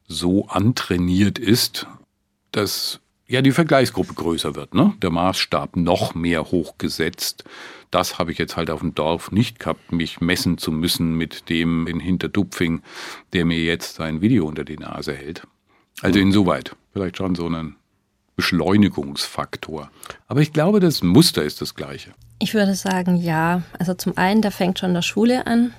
so 0.07 0.49
antrainiert 0.49 1.39
ist, 1.39 1.87
dass 2.53 3.01
ja 3.27 3.43
die 3.43 3.53
Vergleichsgruppe 3.53 4.15
größer 4.15 4.55
wird. 4.55 4.75
Ne? 4.75 4.95
Der 5.03 5.11
Maßstab 5.11 5.77
noch 5.77 6.15
mehr 6.15 6.51
hochgesetzt. 6.51 7.45
Das 7.91 8.19
habe 8.19 8.33
ich 8.33 8.39
jetzt 8.39 8.57
halt 8.57 8.71
auf 8.71 8.81
dem 8.81 8.95
Dorf 8.95 9.33
nicht 9.33 9.59
gehabt, 9.59 9.93
mich 9.93 10.21
messen 10.21 10.59
zu 10.59 10.73
müssen 10.73 11.15
mit 11.15 11.49
dem 11.49 11.87
in 11.87 12.01
Hinterdupfing, 12.01 12.83
der 13.33 13.45
mir 13.45 13.63
jetzt 13.63 13.97
sein 13.97 14.21
Video 14.21 14.47
unter 14.47 14.65
die 14.65 14.79
Nase 14.79 15.15
hält. 15.15 15.47
Also 16.01 16.19
insoweit 16.19 16.77
vielleicht 16.99 17.17
schon 17.17 17.37
so 17.37 17.49
ein 17.49 17.77
Beschleunigungsfaktor. 18.35 19.91
Aber 20.27 20.41
ich 20.41 20.53
glaube, 20.53 20.81
das 20.81 21.03
Muster 21.03 21.45
ist 21.45 21.61
das 21.61 21.77
gleiche. 21.77 22.11
Ich 22.41 22.55
würde 22.55 22.75
sagen, 22.75 23.17
ja. 23.17 23.63
Also 23.79 23.95
zum 23.95 24.17
einen, 24.19 24.43
da 24.43 24.51
fängt 24.51 24.81
schon 24.81 24.91
in 24.91 24.95
der 24.95 25.03
Schule 25.03 25.47
an, 25.47 25.73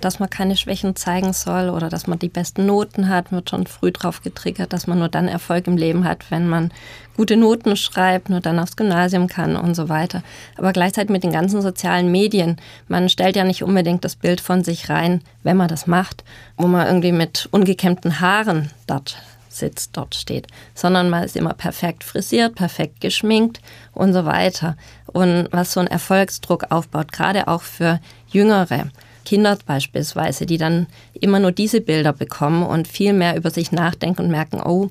dass 0.00 0.18
man 0.18 0.28
keine 0.28 0.56
Schwächen 0.56 0.96
zeigen 0.96 1.32
soll 1.32 1.70
oder 1.70 1.88
dass 1.88 2.06
man 2.06 2.18
die 2.18 2.28
besten 2.28 2.66
Noten 2.66 3.08
hat, 3.08 3.32
wird 3.32 3.48
schon 3.48 3.66
früh 3.66 3.90
drauf 3.90 4.22
getriggert, 4.22 4.72
dass 4.72 4.86
man 4.86 4.98
nur 4.98 5.08
dann 5.08 5.28
Erfolg 5.28 5.66
im 5.66 5.78
Leben 5.78 6.04
hat, 6.04 6.30
wenn 6.30 6.46
man 6.48 6.72
gute 7.16 7.36
Noten 7.36 7.76
schreibt, 7.76 8.28
nur 8.28 8.40
dann 8.40 8.58
aufs 8.58 8.76
Gymnasium 8.76 9.28
kann 9.28 9.56
und 9.56 9.74
so 9.74 9.88
weiter. 9.88 10.22
Aber 10.56 10.72
gleichzeitig 10.72 11.10
mit 11.10 11.22
den 11.22 11.32
ganzen 11.32 11.62
sozialen 11.62 12.10
Medien, 12.10 12.56
man 12.88 13.08
stellt 13.08 13.36
ja 13.36 13.44
nicht 13.44 13.62
unbedingt 13.62 14.04
das 14.04 14.16
Bild 14.16 14.42
von 14.42 14.62
sich 14.64 14.90
rein, 14.90 15.22
wenn 15.42 15.56
man 15.56 15.68
das 15.68 15.86
macht, 15.86 16.24
wo 16.58 16.66
man 16.66 16.86
irgendwie 16.86 17.12
mit 17.12 17.48
ungekämmten 17.52 18.20
Haaren 18.20 18.70
dort 18.86 19.16
sitzt, 19.58 19.96
dort 19.96 20.14
steht, 20.14 20.46
sondern 20.74 21.10
man 21.10 21.24
ist 21.24 21.36
immer 21.36 21.54
perfekt 21.54 22.04
frisiert, 22.04 22.54
perfekt 22.54 23.00
geschminkt 23.00 23.60
und 23.92 24.12
so 24.12 24.24
weiter. 24.24 24.76
Und 25.06 25.48
was 25.50 25.72
so 25.72 25.80
einen 25.80 25.88
Erfolgsdruck 25.88 26.70
aufbaut, 26.70 27.12
gerade 27.12 27.48
auch 27.48 27.62
für 27.62 28.00
Jüngere. 28.28 28.90
Kinder 29.24 29.58
beispielsweise, 29.66 30.46
die 30.46 30.56
dann 30.56 30.86
immer 31.12 31.40
nur 31.40 31.52
diese 31.52 31.80
Bilder 31.80 32.12
bekommen 32.12 32.62
und 32.62 32.86
viel 32.86 33.12
mehr 33.12 33.36
über 33.36 33.50
sich 33.50 33.72
nachdenken 33.72 34.22
und 34.22 34.30
merken, 34.30 34.62
oh, 34.62 34.90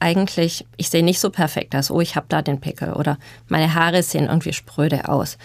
eigentlich, 0.00 0.66
ich 0.76 0.90
sehe 0.90 1.04
nicht 1.04 1.20
so 1.20 1.30
perfekt 1.30 1.74
aus, 1.74 1.90
oh, 1.90 2.00
ich 2.00 2.16
habe 2.16 2.26
da 2.28 2.42
den 2.42 2.60
Pickel 2.60 2.92
oder 2.92 3.18
meine 3.48 3.74
Haare 3.74 4.02
sehen 4.02 4.26
irgendwie 4.26 4.52
spröde 4.52 5.08
aus. 5.08 5.38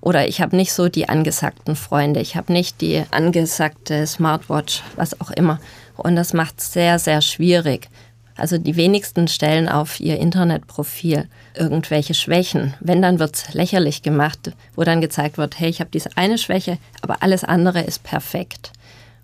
Oder 0.00 0.26
ich 0.26 0.40
habe 0.40 0.56
nicht 0.56 0.72
so 0.72 0.88
die 0.88 1.08
angesagten 1.08 1.76
Freunde, 1.76 2.20
ich 2.20 2.34
habe 2.34 2.52
nicht 2.52 2.80
die 2.80 3.04
angesagte 3.10 4.06
Smartwatch, 4.06 4.82
was 4.96 5.20
auch 5.20 5.30
immer. 5.30 5.60
Und 5.96 6.16
das 6.16 6.32
macht 6.32 6.58
es 6.58 6.72
sehr, 6.72 6.98
sehr 6.98 7.22
schwierig, 7.22 7.88
also 8.36 8.58
die 8.58 8.76
wenigsten 8.76 9.28
stellen 9.28 9.68
auf 9.68 10.00
ihr 10.00 10.18
Internetprofil 10.18 11.28
irgendwelche 11.54 12.14
Schwächen. 12.14 12.74
Wenn, 12.80 13.02
dann 13.02 13.18
wird 13.18 13.36
es 13.36 13.54
lächerlich 13.54 14.02
gemacht, 14.02 14.52
wo 14.74 14.84
dann 14.84 15.00
gezeigt 15.00 15.38
wird, 15.38 15.58
hey, 15.58 15.68
ich 15.68 15.80
habe 15.80 15.90
diese 15.90 16.16
eine 16.16 16.38
Schwäche, 16.38 16.78
aber 17.02 17.22
alles 17.22 17.44
andere 17.44 17.82
ist 17.82 18.02
perfekt. 18.02 18.72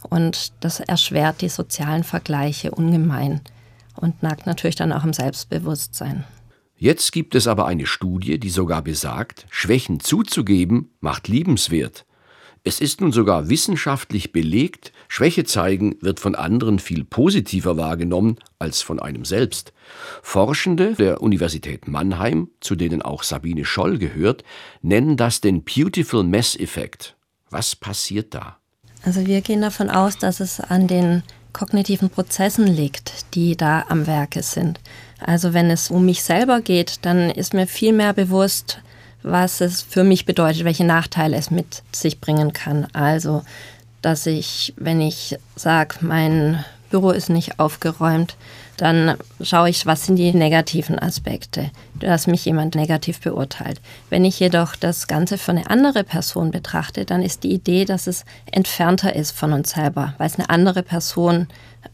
Und 0.03 0.53
das 0.61 0.81
erschwert 0.81 1.41
die 1.41 1.49
sozialen 1.49 2.05
Vergleiche 2.05 2.71
ungemein 2.71 3.41
und 3.97 4.23
nagt 4.23 4.47
natürlich 4.47 4.77
dann 4.77 4.93
auch 4.93 5.05
im 5.05 5.13
Selbstbewusstsein. 5.13 6.25
Jetzt 6.77 7.11
gibt 7.11 7.35
es 7.35 7.49
aber 7.49 7.67
eine 7.67 7.87
Studie, 7.87 8.39
die 8.39 8.51
sogar 8.51 8.83
besagt, 8.83 9.47
Schwächen 9.51 9.99
zuzugeben 9.99 10.91
macht 11.01 11.27
liebenswert. 11.27 12.05
Es 12.69 12.83
ist 12.83 13.01
nun 13.01 13.13
sogar 13.13 13.49
wissenschaftlich 13.49 14.31
belegt, 14.31 14.93
Schwäche 15.09 15.45
zeigen 15.45 15.97
wird 16.03 16.21
von 16.21 16.35
anderen 16.35 16.81
viel 16.81 17.03
positiver 17.03 17.79
wahrgenommen 17.79 18.37
als 18.59 18.83
von 18.83 19.01
einem 19.01 19.25
selbst. 19.25 19.73
Forschende 20.21 20.93
der 20.93 21.23
Universität 21.23 21.89
Mannheim, 21.89 22.51
zu 22.61 22.77
denen 22.77 23.01
auch 23.01 23.23
Sabine 23.23 23.65
Scholl 23.65 23.97
gehört, 23.97 24.45
nennen 24.83 25.17
das 25.17 25.41
den 25.41 25.65
Beautiful 25.65 26.25
Mess 26.25 26.57
Effekt. 26.57 27.17
Was 27.49 27.75
passiert 27.75 28.35
da? 28.35 28.59
Also 29.03 29.27
wir 29.27 29.41
gehen 29.41 29.63
davon 29.63 29.89
aus, 29.89 30.19
dass 30.19 30.39
es 30.39 30.61
an 30.61 30.89
den 30.89 31.23
kognitiven 31.55 32.11
Prozessen 32.11 32.67
liegt, 32.67 33.35
die 33.35 33.57
da 33.57 33.87
am 33.89 34.07
Werke 34.07 34.43
sind. 34.43 34.79
Also 35.21 35.55
wenn 35.55 35.71
es 35.71 35.91
um 35.91 36.05
mich 36.05 36.23
selber 36.23 36.61
geht, 36.61 37.07
dann 37.07 37.31
ist 37.31 37.55
mir 37.55 37.67
viel 37.67 37.95
mehr 37.95 38.13
bewusst, 38.13 38.83
was 39.23 39.61
es 39.61 39.83
für 39.83 40.05
mich 40.05 40.25
bedeutet, 40.25 40.65
welche 40.65 40.85
Nachteile 40.85 41.37
es 41.37 41.51
mit 41.51 41.83
sich 41.93 42.21
bringen 42.21 42.53
kann. 42.53 42.87
Also, 42.93 43.43
dass 44.03 44.27
ich, 44.27 44.75
wenn 44.77 45.01
ich 45.01 45.37
sage, 45.57 45.97
mein 46.01 46.65
Büro 46.91 47.11
ist 47.11 47.29
nicht 47.29 47.59
aufgeräumt, 47.59 48.37
dann 48.79 49.17
schaue 49.43 49.71
ich, 49.71 49.87
was 49.87 50.07
sind 50.07 50.17
die 50.17 50.33
negativen 50.33 50.99
Aspekte, 50.99 51.71
dass 51.95 52.29
mich 52.29 52.45
jemand 52.45 52.77
negativ 52.77 53.21
beurteilt. 53.21 53.81
Wenn 54.09 54.25
ich 54.25 54.39
jedoch 54.39 54.77
das 54.77 55.09
Ganze 55.09 55.37
für 55.37 55.51
eine 55.51 55.69
andere 55.69 56.05
Person 56.05 56.53
betrachte, 56.53 57.05
dann 57.05 57.23
ist 57.23 57.43
die 57.43 57.53
Idee, 57.53 57.85
dass 57.85 58.07
es 58.07 58.25
entfernter 58.51 59.15
ist 59.15 59.33
von 59.33 59.53
uns 59.53 59.71
selber, 59.71 60.15
weil 60.19 60.29
es 60.29 60.39
eine 60.39 60.49
andere 60.49 60.85
Person 60.85 61.49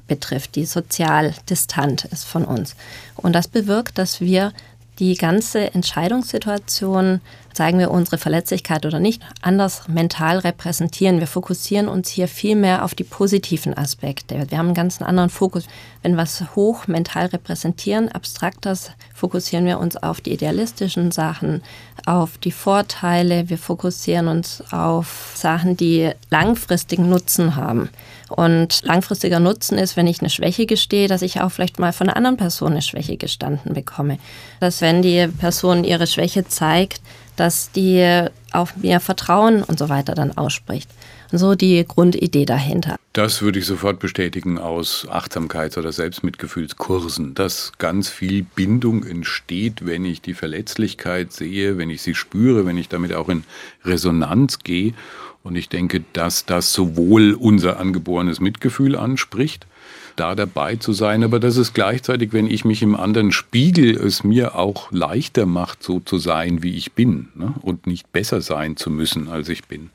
betrifft, 0.06 0.56
die 0.56 0.66
sozial 0.66 1.34
distant 1.48 2.04
ist 2.04 2.24
von 2.24 2.44
uns. 2.44 2.76
Und 3.16 3.32
das 3.32 3.48
bewirkt, 3.48 3.96
dass 3.96 4.20
wir 4.20 4.52
die 4.98 5.16
ganze 5.16 5.74
Entscheidungssituation, 5.74 7.20
zeigen 7.52 7.78
wir 7.78 7.90
unsere 7.90 8.18
Verletzlichkeit 8.18 8.84
oder 8.84 8.98
nicht, 9.00 9.22
anders 9.40 9.88
mental 9.88 10.38
repräsentieren. 10.38 11.20
Wir 11.20 11.26
fokussieren 11.26 11.88
uns 11.88 12.08
hier 12.08 12.28
viel 12.28 12.56
mehr 12.56 12.84
auf 12.84 12.94
die 12.94 13.04
positiven 13.04 13.76
Aspekte. 13.76 14.46
Wir 14.48 14.58
haben 14.58 14.66
einen 14.66 14.74
ganz 14.74 15.00
anderen 15.00 15.30
Fokus. 15.30 15.66
Wenn 16.02 16.12
wir 16.12 16.22
was 16.22 16.56
hoch 16.56 16.86
mental 16.86 17.26
repräsentieren, 17.26 18.10
abstraktes, 18.10 18.90
fokussieren 19.14 19.66
wir 19.66 19.78
uns 19.78 19.96
auf 19.96 20.20
die 20.20 20.32
idealistischen 20.32 21.10
Sachen, 21.12 21.62
auf 22.06 22.38
die 22.38 22.52
Vorteile. 22.52 23.48
Wir 23.48 23.58
fokussieren 23.58 24.28
uns 24.28 24.62
auf 24.72 25.32
Sachen, 25.34 25.76
die 25.76 26.10
langfristigen 26.30 27.08
Nutzen 27.08 27.56
haben. 27.56 27.88
Und 28.36 28.82
langfristiger 28.82 29.38
Nutzen 29.38 29.78
ist, 29.78 29.96
wenn 29.96 30.06
ich 30.06 30.20
eine 30.20 30.30
Schwäche 30.30 30.66
gestehe, 30.66 31.06
dass 31.06 31.22
ich 31.22 31.40
auch 31.40 31.50
vielleicht 31.50 31.78
mal 31.78 31.92
von 31.92 32.08
einer 32.08 32.16
anderen 32.16 32.36
Person 32.36 32.72
eine 32.72 32.82
Schwäche 32.82 33.16
gestanden 33.16 33.74
bekomme. 33.74 34.18
Dass 34.60 34.80
wenn 34.80 35.02
die 35.02 35.28
Person 35.28 35.84
ihre 35.84 36.06
Schwäche 36.06 36.46
zeigt, 36.46 37.00
dass 37.36 37.70
die 37.72 38.26
auf 38.52 38.76
mir 38.76 39.00
Vertrauen 39.00 39.62
und 39.62 39.78
so 39.78 39.88
weiter 39.88 40.14
dann 40.14 40.36
ausspricht. 40.36 40.88
Und 41.32 41.38
so 41.38 41.54
die 41.54 41.84
Grundidee 41.86 42.44
dahinter. 42.44 42.96
Das 43.12 43.42
würde 43.42 43.58
ich 43.58 43.66
sofort 43.66 43.98
bestätigen 43.98 44.58
aus 44.58 45.06
Achtsamkeits- 45.08 45.78
oder 45.78 45.90
Selbstmitgefühlskursen, 45.90 47.34
dass 47.34 47.72
ganz 47.78 48.08
viel 48.08 48.44
Bindung 48.54 49.04
entsteht, 49.04 49.84
wenn 49.86 50.04
ich 50.04 50.20
die 50.20 50.34
Verletzlichkeit 50.34 51.32
sehe, 51.32 51.76
wenn 51.76 51.90
ich 51.90 52.02
sie 52.02 52.14
spüre, 52.14 52.66
wenn 52.66 52.78
ich 52.78 52.88
damit 52.88 53.14
auch 53.14 53.28
in 53.28 53.44
Resonanz 53.84 54.60
gehe 54.60 54.94
und 55.44 55.56
ich 55.56 55.68
denke, 55.68 56.02
dass 56.14 56.46
das 56.46 56.72
sowohl 56.72 57.34
unser 57.34 57.78
angeborenes 57.78 58.40
Mitgefühl 58.40 58.96
anspricht, 58.96 59.66
da 60.16 60.34
dabei 60.34 60.76
zu 60.76 60.92
sein, 60.92 61.22
aber 61.22 61.38
dass 61.38 61.56
es 61.56 61.74
gleichzeitig, 61.74 62.32
wenn 62.32 62.46
ich 62.46 62.64
mich 62.64 62.82
im 62.82 62.96
anderen 62.96 63.30
spiegel, 63.30 63.94
es 63.94 64.24
mir 64.24 64.54
auch 64.56 64.90
leichter 64.90 65.44
macht, 65.44 65.82
so 65.82 66.00
zu 66.00 66.18
sein, 66.18 66.62
wie 66.62 66.76
ich 66.76 66.92
bin 66.92 67.28
ne? 67.34 67.54
und 67.60 67.86
nicht 67.86 68.10
besser 68.10 68.40
sein 68.40 68.76
zu 68.76 68.90
müssen, 68.90 69.28
als 69.28 69.48
ich 69.48 69.64
bin. 69.64 69.90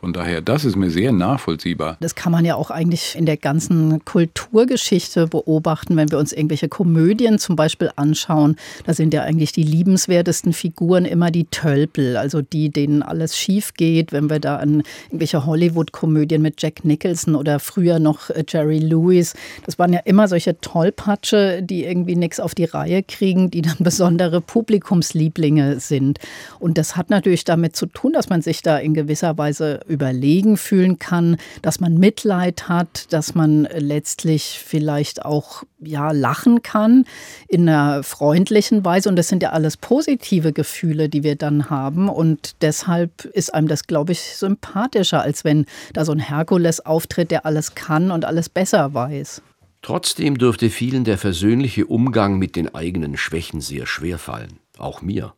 Von 0.00 0.12
daher, 0.12 0.40
das 0.40 0.64
ist 0.64 0.76
mir 0.76 0.90
sehr 0.90 1.10
nachvollziehbar. 1.10 1.96
Das 2.00 2.14
kann 2.14 2.30
man 2.30 2.44
ja 2.44 2.54
auch 2.54 2.70
eigentlich 2.70 3.16
in 3.16 3.26
der 3.26 3.36
ganzen 3.36 4.04
Kulturgeschichte 4.04 5.26
beobachten, 5.26 5.96
wenn 5.96 6.10
wir 6.12 6.18
uns 6.18 6.32
irgendwelche 6.32 6.68
Komödien 6.68 7.40
zum 7.40 7.56
Beispiel 7.56 7.90
anschauen. 7.96 8.54
Da 8.86 8.94
sind 8.94 9.12
ja 9.12 9.22
eigentlich 9.22 9.50
die 9.50 9.64
liebenswertesten 9.64 10.52
Figuren 10.52 11.04
immer 11.04 11.32
die 11.32 11.46
Tölpel, 11.46 12.16
also 12.16 12.42
die, 12.42 12.70
denen 12.70 13.02
alles 13.02 13.36
schief 13.36 13.74
geht. 13.74 14.12
Wenn 14.12 14.30
wir 14.30 14.38
da 14.38 14.56
an 14.56 14.84
irgendwelche 15.06 15.44
Hollywood-Komödien 15.44 16.42
mit 16.42 16.62
Jack 16.62 16.84
Nicholson 16.84 17.34
oder 17.34 17.58
früher 17.58 17.98
noch 17.98 18.30
äh, 18.30 18.44
Jerry 18.46 18.78
Lewis, 18.78 19.34
das 19.66 19.80
waren 19.80 19.92
ja 19.92 20.00
immer 20.04 20.28
solche 20.28 20.60
Tollpatsche, 20.60 21.60
die 21.60 21.84
irgendwie 21.84 22.14
nichts 22.14 22.38
auf 22.38 22.54
die 22.54 22.66
Reihe 22.66 23.02
kriegen, 23.02 23.50
die 23.50 23.62
dann 23.62 23.76
besondere 23.80 24.40
Publikumslieblinge 24.40 25.80
sind. 25.80 26.20
Und 26.60 26.78
das 26.78 26.96
hat 26.96 27.10
natürlich 27.10 27.42
damit 27.42 27.74
zu 27.74 27.86
tun, 27.86 28.12
dass 28.12 28.28
man 28.28 28.42
sich 28.42 28.62
da 28.62 28.78
in 28.78 28.94
gewisser 28.94 29.36
Weise 29.36 29.80
überlegen 29.88 30.56
fühlen 30.56 30.98
kann, 30.98 31.36
dass 31.62 31.80
man 31.80 31.94
Mitleid 31.98 32.68
hat, 32.68 33.12
dass 33.12 33.34
man 33.34 33.68
letztlich 33.76 34.62
vielleicht 34.64 35.24
auch 35.24 35.64
ja 35.80 36.10
lachen 36.12 36.62
kann 36.62 37.04
in 37.48 37.68
einer 37.68 38.02
freundlichen 38.02 38.84
Weise 38.84 39.08
und 39.08 39.16
das 39.16 39.28
sind 39.28 39.42
ja 39.42 39.50
alles 39.50 39.76
positive 39.76 40.52
Gefühle, 40.52 41.08
die 41.08 41.22
wir 41.22 41.36
dann 41.36 41.70
haben 41.70 42.08
und 42.08 42.56
deshalb 42.62 43.24
ist 43.24 43.54
einem 43.54 43.68
das 43.68 43.86
glaube 43.86 44.12
ich 44.12 44.20
sympathischer 44.20 45.22
als 45.22 45.44
wenn 45.44 45.66
da 45.92 46.04
so 46.04 46.12
ein 46.12 46.18
Herkules 46.18 46.84
auftritt, 46.84 47.30
der 47.30 47.46
alles 47.46 47.74
kann 47.74 48.10
und 48.10 48.24
alles 48.24 48.48
besser 48.48 48.94
weiß. 48.94 49.42
Trotzdem 49.82 50.38
dürfte 50.38 50.70
vielen 50.70 51.04
der 51.04 51.18
versöhnliche 51.18 51.86
Umgang 51.86 52.38
mit 52.38 52.56
den 52.56 52.74
eigenen 52.74 53.16
Schwächen 53.16 53.60
sehr 53.60 53.86
schwer 53.86 54.18
fallen, 54.18 54.58
auch 54.76 55.02
mir. 55.02 55.34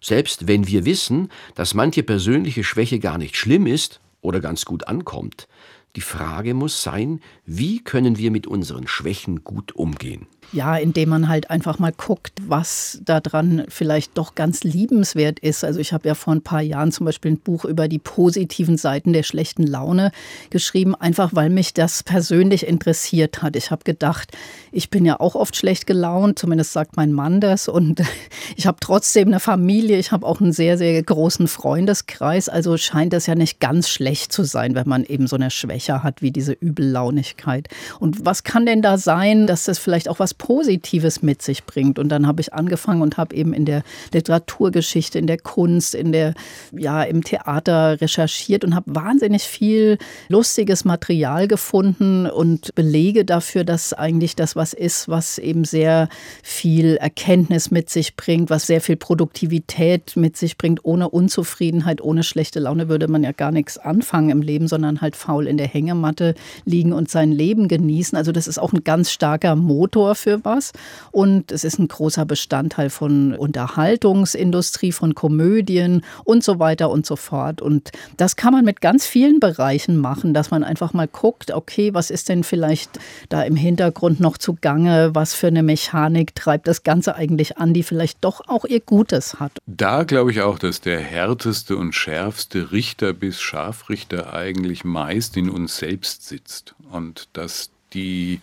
Selbst 0.00 0.48
wenn 0.48 0.66
wir 0.66 0.84
wissen, 0.84 1.28
dass 1.54 1.74
manche 1.74 2.02
persönliche 2.02 2.64
Schwäche 2.64 2.98
gar 2.98 3.18
nicht 3.18 3.36
schlimm 3.36 3.66
ist 3.66 4.00
oder 4.20 4.40
ganz 4.40 4.64
gut 4.64 4.88
ankommt, 4.88 5.48
die 5.96 6.00
Frage 6.00 6.54
muss 6.54 6.82
sein, 6.82 7.20
wie 7.44 7.84
können 7.84 8.16
wir 8.16 8.30
mit 8.30 8.46
unseren 8.46 8.88
Schwächen 8.88 9.44
gut 9.44 9.72
umgehen? 9.72 10.26
Ja, 10.52 10.76
indem 10.76 11.08
man 11.08 11.28
halt 11.28 11.50
einfach 11.50 11.78
mal 11.78 11.92
guckt, 11.92 12.34
was 12.46 13.00
daran 13.04 13.64
vielleicht 13.68 14.18
doch 14.18 14.34
ganz 14.34 14.64
liebenswert 14.64 15.38
ist. 15.38 15.64
Also 15.64 15.80
ich 15.80 15.94
habe 15.94 16.06
ja 16.06 16.14
vor 16.14 16.34
ein 16.34 16.42
paar 16.42 16.60
Jahren 16.60 16.92
zum 16.92 17.06
Beispiel 17.06 17.32
ein 17.32 17.38
Buch 17.38 17.64
über 17.64 17.88
die 17.88 17.98
positiven 17.98 18.76
Seiten 18.76 19.14
der 19.14 19.22
schlechten 19.22 19.66
Laune 19.66 20.12
geschrieben, 20.50 20.94
einfach 20.94 21.30
weil 21.32 21.48
mich 21.48 21.72
das 21.72 22.02
persönlich 22.02 22.66
interessiert 22.66 23.42
hat. 23.42 23.56
Ich 23.56 23.70
habe 23.70 23.84
gedacht, 23.84 24.32
ich 24.72 24.90
bin 24.90 25.06
ja 25.06 25.20
auch 25.20 25.36
oft 25.36 25.56
schlecht 25.56 25.86
gelaunt, 25.86 26.38
zumindest 26.38 26.72
sagt 26.72 26.96
mein 26.98 27.12
Mann 27.12 27.40
das. 27.40 27.68
Und 27.68 28.02
ich 28.56 28.66
habe 28.66 28.76
trotzdem 28.78 29.28
eine 29.28 29.40
Familie, 29.40 29.98
ich 29.98 30.12
habe 30.12 30.26
auch 30.26 30.42
einen 30.42 30.52
sehr, 30.52 30.76
sehr 30.76 31.02
großen 31.02 31.48
Freundeskreis. 31.48 32.50
Also 32.50 32.76
scheint 32.76 33.14
das 33.14 33.26
ja 33.26 33.34
nicht 33.34 33.58
ganz 33.58 33.88
schlecht 33.88 34.32
zu 34.32 34.44
sein, 34.44 34.74
wenn 34.74 34.88
man 34.88 35.04
eben 35.04 35.26
so 35.28 35.36
eine 35.36 35.50
Schwäche 35.50 36.02
hat 36.02 36.20
wie 36.20 36.30
diese 36.30 36.52
Übellaunigkeit. 36.52 37.68
Und 38.00 38.26
was 38.26 38.42
kann 38.44 38.66
denn 38.66 38.82
da 38.82 38.98
sein, 38.98 39.46
dass 39.46 39.64
das 39.64 39.78
vielleicht 39.78 40.10
auch 40.10 40.18
was 40.18 40.34
Positives 40.42 41.22
mit 41.22 41.40
sich 41.40 41.66
bringt. 41.66 42.00
Und 42.00 42.08
dann 42.08 42.26
habe 42.26 42.40
ich 42.40 42.52
angefangen 42.52 43.00
und 43.00 43.16
habe 43.16 43.32
eben 43.36 43.52
in 43.52 43.64
der 43.64 43.84
Literaturgeschichte, 44.12 45.16
in 45.16 45.28
der 45.28 45.38
Kunst, 45.38 45.94
in 45.94 46.10
der, 46.10 46.34
ja, 46.72 47.04
im 47.04 47.22
Theater 47.22 48.00
recherchiert 48.00 48.64
und 48.64 48.74
habe 48.74 48.92
wahnsinnig 48.92 49.44
viel 49.44 49.98
lustiges 50.28 50.84
Material 50.84 51.46
gefunden 51.46 52.26
und 52.26 52.74
Belege 52.74 53.24
dafür, 53.24 53.62
dass 53.62 53.92
eigentlich 53.92 54.34
das 54.34 54.56
was 54.56 54.72
ist, 54.72 55.08
was 55.08 55.38
eben 55.38 55.64
sehr 55.64 56.08
viel 56.42 56.96
Erkenntnis 56.96 57.70
mit 57.70 57.88
sich 57.88 58.16
bringt, 58.16 58.50
was 58.50 58.66
sehr 58.66 58.80
viel 58.80 58.96
Produktivität 58.96 60.16
mit 60.16 60.36
sich 60.36 60.58
bringt. 60.58 60.80
Ohne 60.84 61.08
Unzufriedenheit, 61.08 62.00
ohne 62.00 62.24
schlechte 62.24 62.58
Laune 62.58 62.88
würde 62.88 63.06
man 63.06 63.22
ja 63.22 63.30
gar 63.30 63.52
nichts 63.52 63.78
anfangen 63.78 64.30
im 64.30 64.42
Leben, 64.42 64.66
sondern 64.66 65.02
halt 65.02 65.14
faul 65.14 65.46
in 65.46 65.56
der 65.56 65.68
Hängematte 65.68 66.34
liegen 66.64 66.92
und 66.92 67.08
sein 67.08 67.30
Leben 67.30 67.68
genießen. 67.68 68.18
Also 68.18 68.32
das 68.32 68.48
ist 68.48 68.58
auch 68.58 68.72
ein 68.72 68.82
ganz 68.82 69.12
starker 69.12 69.54
Motor 69.54 70.16
für 70.16 70.31
für 70.32 70.44
was. 70.44 70.72
Und 71.10 71.52
es 71.52 71.64
ist 71.64 71.78
ein 71.78 71.88
großer 71.88 72.24
Bestandteil 72.24 72.90
von 72.90 73.34
Unterhaltungsindustrie, 73.34 74.92
von 74.92 75.14
Komödien 75.14 76.04
und 76.24 76.42
so 76.42 76.58
weiter 76.58 76.90
und 76.90 77.04
so 77.06 77.16
fort. 77.16 77.60
Und 77.60 77.90
das 78.16 78.36
kann 78.36 78.52
man 78.52 78.64
mit 78.64 78.80
ganz 78.80 79.06
vielen 79.06 79.40
Bereichen 79.40 79.96
machen, 79.96 80.32
dass 80.32 80.50
man 80.50 80.64
einfach 80.64 80.94
mal 80.94 81.08
guckt, 81.08 81.50
okay, 81.52 81.92
was 81.92 82.10
ist 82.10 82.28
denn 82.28 82.44
vielleicht 82.44 82.98
da 83.28 83.42
im 83.42 83.56
Hintergrund 83.56 84.20
noch 84.20 84.38
zugange? 84.38 85.10
Was 85.14 85.34
für 85.34 85.48
eine 85.48 85.62
Mechanik 85.62 86.34
treibt 86.34 86.66
das 86.66 86.82
Ganze 86.82 87.14
eigentlich 87.14 87.58
an, 87.58 87.74
die 87.74 87.82
vielleicht 87.82 88.18
doch 88.22 88.48
auch 88.48 88.64
ihr 88.64 88.80
Gutes 88.80 89.38
hat? 89.38 89.52
Da 89.66 90.04
glaube 90.04 90.30
ich 90.30 90.40
auch, 90.40 90.58
dass 90.58 90.80
der 90.80 91.00
härteste 91.00 91.76
und 91.76 91.94
schärfste 91.94 92.72
Richter 92.72 93.12
bis 93.12 93.40
Scharfrichter 93.40 94.32
eigentlich 94.32 94.84
meist 94.84 95.36
in 95.36 95.50
uns 95.50 95.76
selbst 95.76 96.26
sitzt 96.26 96.74
und 96.90 97.28
dass 97.34 97.70
die 97.92 98.40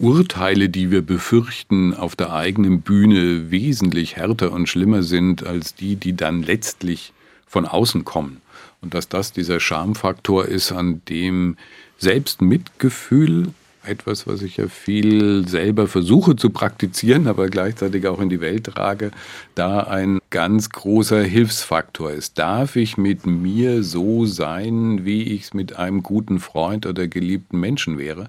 Urteile, 0.00 0.68
die 0.68 0.92
wir 0.92 1.02
befürchten, 1.02 1.92
auf 1.92 2.14
der 2.14 2.32
eigenen 2.32 2.82
Bühne 2.82 3.50
wesentlich 3.50 4.16
härter 4.16 4.52
und 4.52 4.68
schlimmer 4.68 5.02
sind 5.02 5.44
als 5.44 5.74
die, 5.74 5.96
die 5.96 6.14
dann 6.14 6.42
letztlich 6.42 7.12
von 7.46 7.66
außen 7.66 8.04
kommen. 8.04 8.40
Und 8.80 8.94
dass 8.94 9.08
das 9.08 9.32
dieser 9.32 9.58
Schamfaktor 9.58 10.44
ist, 10.44 10.70
an 10.70 11.02
dem 11.08 11.56
Selbstmitgefühl, 11.98 13.48
etwas, 13.82 14.26
was 14.26 14.42
ich 14.42 14.58
ja 14.58 14.68
viel 14.68 15.48
selber 15.48 15.88
versuche 15.88 16.36
zu 16.36 16.50
praktizieren, 16.50 17.26
aber 17.26 17.48
gleichzeitig 17.48 18.06
auch 18.06 18.20
in 18.20 18.28
die 18.28 18.40
Welt 18.40 18.64
trage, 18.64 19.10
da 19.56 19.80
ein 19.80 20.20
ganz 20.30 20.70
großer 20.70 21.22
Hilfsfaktor 21.22 22.12
ist. 22.12 22.38
Darf 22.38 22.76
ich 22.76 22.98
mit 22.98 23.26
mir 23.26 23.82
so 23.82 24.26
sein, 24.26 25.04
wie 25.04 25.22
ich 25.22 25.44
es 25.44 25.54
mit 25.54 25.76
einem 25.76 26.02
guten 26.02 26.38
Freund 26.38 26.86
oder 26.86 27.08
geliebten 27.08 27.58
Menschen 27.58 27.98
wäre? 27.98 28.28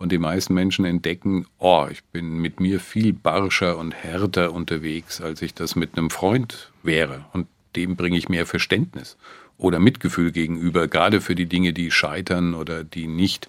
Und 0.00 0.12
die 0.12 0.18
meisten 0.18 0.54
Menschen 0.54 0.86
entdecken, 0.86 1.44
oh, 1.58 1.86
ich 1.90 2.02
bin 2.04 2.38
mit 2.38 2.58
mir 2.58 2.80
viel 2.80 3.12
barscher 3.12 3.76
und 3.76 3.94
härter 3.94 4.50
unterwegs, 4.52 5.20
als 5.20 5.42
ich 5.42 5.52
das 5.52 5.76
mit 5.76 5.98
einem 5.98 6.08
Freund 6.08 6.72
wäre. 6.82 7.26
Und 7.34 7.48
dem 7.76 7.96
bringe 7.96 8.16
ich 8.16 8.30
mehr 8.30 8.46
Verständnis 8.46 9.18
oder 9.58 9.78
Mitgefühl 9.78 10.32
gegenüber, 10.32 10.88
gerade 10.88 11.20
für 11.20 11.34
die 11.34 11.44
Dinge, 11.44 11.74
die 11.74 11.90
scheitern 11.90 12.54
oder 12.54 12.82
die 12.82 13.06
nicht 13.06 13.46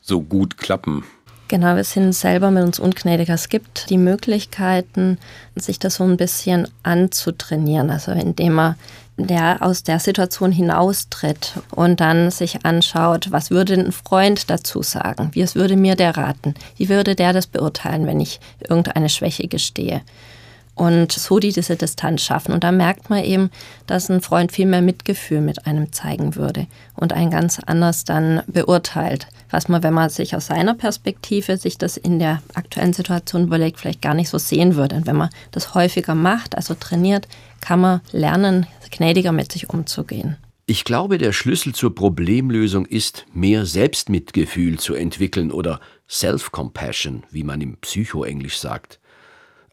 so 0.00 0.22
gut 0.22 0.56
klappen. 0.58 1.04
Genau, 1.46 1.76
wir 1.76 1.84
sind 1.84 2.12
selber 2.14 2.50
mit 2.50 2.64
uns 2.64 2.80
ungnädiger. 2.80 3.34
Es 3.34 3.48
gibt 3.48 3.88
die 3.88 3.98
Möglichkeiten, 3.98 5.18
sich 5.54 5.78
das 5.78 5.94
so 5.94 6.04
ein 6.04 6.16
bisschen 6.16 6.66
anzutrainieren. 6.82 7.90
Also 7.90 8.10
indem 8.10 8.54
man 8.54 8.74
der 9.16 9.62
aus 9.62 9.82
der 9.82 9.98
Situation 9.98 10.52
hinaustritt 10.52 11.54
und 11.70 12.00
dann 12.00 12.30
sich 12.30 12.64
anschaut, 12.64 13.32
was 13.32 13.50
würde 13.50 13.74
ein 13.74 13.92
Freund 13.92 14.50
dazu 14.50 14.82
sagen? 14.82 15.30
Wie 15.32 15.46
würde 15.54 15.76
mir 15.76 15.96
der 15.96 16.16
raten? 16.16 16.54
Wie 16.76 16.88
würde 16.88 17.14
der 17.14 17.32
das 17.32 17.46
beurteilen, 17.46 18.06
wenn 18.06 18.20
ich 18.20 18.40
irgendeine 18.68 19.08
Schwäche 19.08 19.48
gestehe? 19.48 20.02
Und 20.74 21.10
so 21.10 21.38
die 21.38 21.52
diese 21.52 21.76
Distanz 21.76 22.20
schaffen. 22.20 22.52
Und 22.52 22.62
da 22.62 22.70
merkt 22.70 23.08
man 23.08 23.24
eben, 23.24 23.50
dass 23.86 24.10
ein 24.10 24.20
Freund 24.20 24.52
viel 24.52 24.66
mehr 24.66 24.82
Mitgefühl 24.82 25.40
mit 25.40 25.66
einem 25.66 25.90
zeigen 25.90 26.36
würde 26.36 26.66
und 26.94 27.14
einen 27.14 27.30
ganz 27.30 27.58
anders 27.64 28.04
dann 28.04 28.42
beurteilt. 28.46 29.26
Was 29.50 29.68
man, 29.68 29.82
wenn 29.82 29.94
man 29.94 30.10
sich 30.10 30.36
aus 30.36 30.48
seiner 30.48 30.74
Perspektive 30.74 31.56
sich 31.56 31.78
das 31.78 31.96
in 31.96 32.18
der 32.18 32.42
aktuellen 32.52 32.92
Situation 32.92 33.44
überlegt, 33.44 33.78
vielleicht 33.78 34.02
gar 34.02 34.12
nicht 34.12 34.28
so 34.28 34.36
sehen 34.36 34.76
würde. 34.76 34.96
Und 34.96 35.06
wenn 35.06 35.16
man 35.16 35.30
das 35.50 35.72
häufiger 35.72 36.14
macht, 36.14 36.54
also 36.54 36.74
trainiert, 36.74 37.26
kann 37.60 37.80
man 37.80 38.00
lernen, 38.12 38.66
gnädiger 38.90 39.32
mit 39.32 39.52
sich 39.52 39.68
umzugehen. 39.68 40.36
Ich 40.66 40.84
glaube, 40.84 41.18
der 41.18 41.32
Schlüssel 41.32 41.74
zur 41.74 41.94
Problemlösung 41.94 42.86
ist, 42.86 43.24
mehr 43.32 43.66
Selbstmitgefühl 43.66 44.80
zu 44.80 44.94
entwickeln 44.94 45.52
oder 45.52 45.80
Self-Compassion, 46.08 47.22
wie 47.30 47.44
man 47.44 47.60
im 47.60 47.76
Psychoenglisch 47.76 48.58
sagt. 48.58 48.98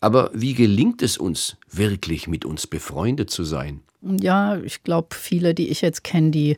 Aber 0.01 0.29
wie 0.33 0.53
gelingt 0.53 1.01
es 1.01 1.17
uns, 1.17 1.57
wirklich 1.71 2.27
mit 2.27 2.45
uns 2.45 2.67
befreundet 2.67 3.31
zu 3.31 3.43
sein? 3.43 3.81
Ja, 4.01 4.57
ich 4.57 4.83
glaube, 4.83 5.15
viele, 5.15 5.53
die 5.55 5.69
ich 5.69 5.81
jetzt 5.81 6.03
kenne, 6.03 6.31
die 6.31 6.57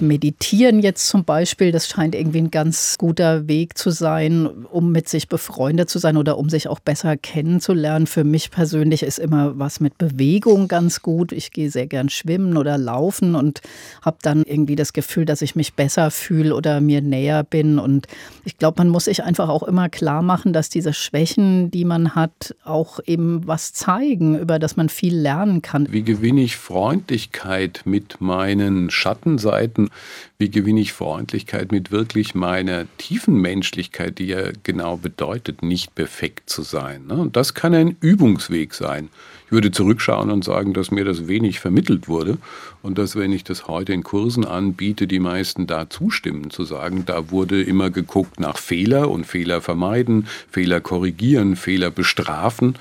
Meditieren 0.00 0.80
jetzt 0.80 1.06
zum 1.06 1.24
Beispiel, 1.24 1.70
das 1.70 1.86
scheint 1.86 2.16
irgendwie 2.16 2.38
ein 2.38 2.50
ganz 2.50 2.96
guter 2.98 3.46
Weg 3.46 3.78
zu 3.78 3.90
sein, 3.90 4.46
um 4.46 4.90
mit 4.90 5.08
sich 5.08 5.28
befreundet 5.28 5.88
zu 5.88 6.00
sein 6.00 6.16
oder 6.16 6.38
um 6.38 6.50
sich 6.50 6.66
auch 6.66 6.80
besser 6.80 7.16
kennenzulernen. 7.16 8.08
Für 8.08 8.24
mich 8.24 8.50
persönlich 8.50 9.04
ist 9.04 9.20
immer 9.20 9.58
was 9.60 9.78
mit 9.78 9.96
Bewegung 9.96 10.66
ganz 10.66 11.02
gut. 11.02 11.30
Ich 11.30 11.52
gehe 11.52 11.70
sehr 11.70 11.86
gern 11.86 12.08
schwimmen 12.08 12.56
oder 12.56 12.78
laufen 12.78 13.36
und 13.36 13.60
habe 14.02 14.16
dann 14.22 14.42
irgendwie 14.42 14.74
das 14.74 14.92
Gefühl, 14.92 15.24
dass 15.24 15.40
ich 15.40 15.54
mich 15.54 15.74
besser 15.74 16.10
fühle 16.10 16.56
oder 16.56 16.80
mir 16.80 17.00
näher 17.00 17.44
bin. 17.44 17.78
Und 17.78 18.08
ich 18.44 18.58
glaube, 18.58 18.80
man 18.80 18.88
muss 18.88 19.04
sich 19.04 19.22
einfach 19.22 19.48
auch 19.48 19.62
immer 19.62 19.88
klar 19.88 20.22
machen, 20.22 20.52
dass 20.52 20.68
diese 20.68 20.92
Schwächen, 20.92 21.70
die 21.70 21.84
man 21.84 22.16
hat, 22.16 22.56
auch 22.64 22.98
eben 23.06 23.46
was 23.46 23.72
zeigen, 23.72 24.36
über 24.36 24.58
das 24.58 24.76
man 24.76 24.88
viel 24.88 25.16
lernen 25.16 25.62
kann. 25.62 25.86
Wie 25.92 26.02
gewinne 26.02 26.40
ich 26.40 26.56
Freundlichkeit 26.56 27.82
mit 27.84 28.20
meinen 28.20 28.90
Schattenseiten? 28.90 29.59
Seiten, 29.60 29.90
wie 30.38 30.50
gewinne 30.50 30.80
ich 30.80 30.94
Freundlichkeit 30.94 31.70
mit 31.70 31.90
wirklich 31.90 32.34
meiner 32.34 32.86
tiefen 32.96 33.34
Menschlichkeit, 33.34 34.18
die 34.18 34.26
ja 34.26 34.52
genau 34.62 34.96
bedeutet, 34.96 35.62
nicht 35.62 35.94
perfekt 35.94 36.48
zu 36.48 36.62
sein. 36.62 37.06
Ne? 37.06 37.14
Und 37.14 37.36
das 37.36 37.52
kann 37.52 37.74
ein 37.74 37.96
Übungsweg 38.00 38.72
sein. 38.72 39.10
Ich 39.46 39.52
würde 39.52 39.70
zurückschauen 39.70 40.30
und 40.30 40.44
sagen, 40.44 40.72
dass 40.72 40.90
mir 40.90 41.04
das 41.04 41.28
wenig 41.28 41.60
vermittelt 41.60 42.08
wurde 42.08 42.38
und 42.82 42.96
dass, 42.96 43.16
wenn 43.16 43.32
ich 43.32 43.44
das 43.44 43.68
heute 43.68 43.92
in 43.92 44.02
Kursen 44.02 44.46
anbiete, 44.46 45.06
die 45.06 45.18
meisten 45.18 45.66
da 45.66 45.90
zustimmen, 45.90 46.50
zu 46.50 46.64
sagen, 46.64 47.04
da 47.04 47.30
wurde 47.30 47.62
immer 47.62 47.90
geguckt 47.90 48.40
nach 48.40 48.56
Fehler 48.56 49.10
und 49.10 49.26
Fehler 49.26 49.60
vermeiden, 49.60 50.26
Fehler 50.50 50.80
korrigieren, 50.80 51.56
Fehler 51.56 51.90
bestrafen. 51.90 52.76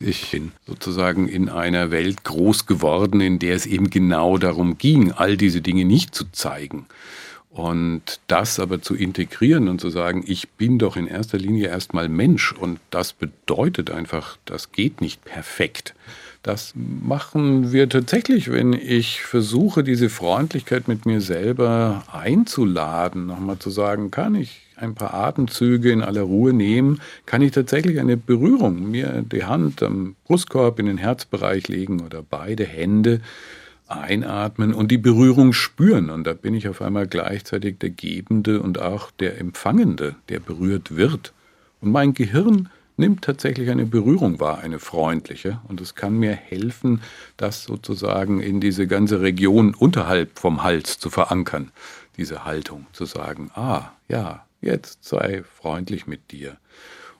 Ich 0.00 0.30
bin 0.30 0.52
sozusagen 0.66 1.28
in 1.28 1.48
einer 1.48 1.90
Welt 1.90 2.22
groß 2.22 2.66
geworden, 2.66 3.20
in 3.20 3.40
der 3.40 3.56
es 3.56 3.66
eben 3.66 3.90
genau 3.90 4.38
darum 4.38 4.78
ging, 4.78 5.10
all 5.10 5.36
diese 5.36 5.60
Dinge 5.60 5.84
nicht 5.84 6.14
zu 6.14 6.30
zeigen. 6.30 6.86
Und 7.50 8.20
das 8.28 8.60
aber 8.60 8.80
zu 8.80 8.94
integrieren 8.94 9.68
und 9.68 9.80
zu 9.80 9.90
sagen, 9.90 10.22
ich 10.24 10.50
bin 10.50 10.78
doch 10.78 10.96
in 10.96 11.08
erster 11.08 11.38
Linie 11.38 11.68
erstmal 11.68 12.08
Mensch 12.08 12.52
und 12.52 12.78
das 12.90 13.12
bedeutet 13.12 13.90
einfach, 13.90 14.36
das 14.44 14.70
geht 14.70 15.00
nicht 15.00 15.24
perfekt. 15.24 15.94
Das 16.44 16.74
machen 16.76 17.72
wir 17.72 17.88
tatsächlich, 17.88 18.52
wenn 18.52 18.74
ich 18.74 19.22
versuche, 19.22 19.82
diese 19.82 20.08
Freundlichkeit 20.08 20.86
mit 20.86 21.06
mir 21.06 21.20
selber 21.20 22.04
einzuladen, 22.12 23.26
nochmal 23.26 23.58
zu 23.58 23.70
sagen, 23.70 24.12
kann 24.12 24.36
ich 24.36 24.67
ein 24.78 24.94
paar 24.94 25.14
Atemzüge 25.14 25.90
in 25.90 26.02
aller 26.02 26.22
Ruhe 26.22 26.52
nehmen, 26.52 27.00
kann 27.26 27.42
ich 27.42 27.52
tatsächlich 27.52 28.00
eine 28.00 28.16
Berührung, 28.16 28.90
mir 28.90 29.22
die 29.22 29.44
Hand 29.44 29.82
am 29.82 30.16
Brustkorb 30.24 30.78
in 30.78 30.86
den 30.86 30.98
Herzbereich 30.98 31.68
legen 31.68 32.00
oder 32.00 32.22
beide 32.22 32.64
Hände 32.64 33.20
einatmen 33.88 34.74
und 34.74 34.90
die 34.90 34.98
Berührung 34.98 35.52
spüren. 35.52 36.10
Und 36.10 36.26
da 36.26 36.34
bin 36.34 36.54
ich 36.54 36.68
auf 36.68 36.82
einmal 36.82 37.06
gleichzeitig 37.06 37.78
der 37.78 37.90
Gebende 37.90 38.60
und 38.60 38.80
auch 38.80 39.10
der 39.10 39.38
Empfangende, 39.38 40.16
der 40.28 40.40
berührt 40.40 40.96
wird. 40.96 41.32
Und 41.80 41.92
mein 41.92 42.14
Gehirn 42.14 42.68
nimmt 42.96 43.22
tatsächlich 43.22 43.70
eine 43.70 43.86
Berührung 43.86 44.40
wahr, 44.40 44.58
eine 44.58 44.78
freundliche. 44.78 45.60
Und 45.68 45.80
es 45.80 45.94
kann 45.94 46.18
mir 46.18 46.32
helfen, 46.32 47.00
das 47.36 47.64
sozusagen 47.64 48.40
in 48.40 48.60
diese 48.60 48.86
ganze 48.86 49.20
Region 49.20 49.74
unterhalb 49.74 50.38
vom 50.38 50.62
Hals 50.62 50.98
zu 50.98 51.08
verankern, 51.08 51.70
diese 52.16 52.44
Haltung, 52.44 52.86
zu 52.92 53.04
sagen, 53.04 53.50
ah, 53.54 53.92
ja, 54.08 54.44
jetzt 54.60 55.04
sei 55.04 55.42
freundlich 55.42 56.06
mit 56.06 56.30
dir. 56.30 56.56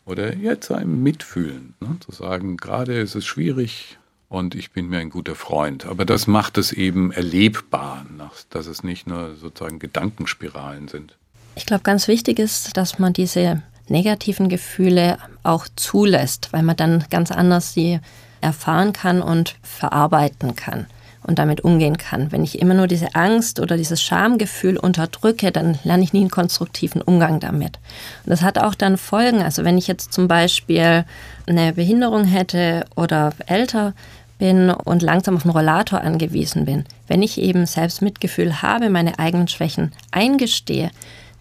Oder 0.05 0.35
jetzt 0.37 0.69
sei 0.69 0.85
mitfühlend, 0.85 1.81
ne? 1.83 1.97
zu 2.01 2.13
sagen, 2.13 2.57
gerade 2.57 2.99
ist 2.99 3.15
es 3.15 3.27
schwierig 3.27 3.99
und 4.29 4.55
ich 4.55 4.71
bin 4.71 4.89
mir 4.89 4.99
ein 4.99 5.11
guter 5.11 5.35
Freund. 5.35 5.85
Aber 5.85 6.05
das 6.05 6.27
macht 6.27 6.57
es 6.57 6.73
eben 6.73 7.13
erlebbar, 7.13 8.07
dass 8.51 8.67
es 8.67 8.83
nicht 8.83 9.07
nur 9.07 9.35
sozusagen 9.37 9.79
Gedankenspiralen 9.79 10.89
sind. 10.89 11.17
Ich 11.57 11.67
glaube, 11.67 11.83
ganz 11.83 12.09
wichtig 12.09 12.39
ist, 12.39 12.77
dass 12.77 12.99
man 12.99 13.13
diese 13.13 13.63
negativen 13.89 14.49
Gefühle 14.49 15.19
auch 15.43 15.67
zulässt, 15.77 16.53
weil 16.53 16.63
man 16.63 16.77
dann 16.77 17.05
ganz 17.11 17.31
anders 17.31 17.75
sie 17.75 18.01
erfahren 18.41 18.93
kann 18.93 19.21
und 19.21 19.57
verarbeiten 19.63 20.55
kann 20.55 20.87
und 21.23 21.39
damit 21.39 21.63
umgehen 21.63 21.99
kann. 21.99 22.33
Wenn 22.33 22.45
ich 22.45 22.61
immer 22.61 22.75
nur 22.75 22.87
diese 22.87 23.15
Angst 23.15 23.61
oder 23.61 23.77
dieses 23.77 24.03
Schamgefühl 24.03 24.77
unterdrücke, 24.77 25.53
dann 25.53 25.79
lerne 25.85 26.03
ich 26.03 26.13
nie 26.13 26.21
einen 26.21 26.31
konstruktiven 26.31 27.03
Umgang 27.03 27.41
damit. 27.41 27.79
Und 28.25 28.31
das 28.31 28.43
hat 28.43 28.59
auch 28.59 28.75
dann 28.75 28.97
Folgen. 28.97 29.43
Also 29.43 29.65
wenn 29.65 29.79
ich 29.79 29.87
jetzt 29.87 30.13
zum 30.13 30.29
Beispiel 30.29 31.05
eine 31.47 31.73
Behinderung 31.73 32.25
hätte 32.25 32.85
oder 32.97 33.33
älter 33.47 33.95
bin 34.39 34.71
und 34.71 35.03
langsam 35.03 35.37
auf 35.37 35.45
einen 35.45 35.53
Rollator 35.53 36.01
angewiesen 36.01 36.65
bin, 36.65 36.85
wenn 37.09 37.23
ich 37.23 37.39
eben 37.39 37.67
selbst 37.67 38.03
Mitgefühl 38.03 38.63
habe, 38.63 38.89
meine 38.89 39.19
eigenen 39.19 39.49
Schwächen 39.49 39.93
eingestehe, 40.13 40.91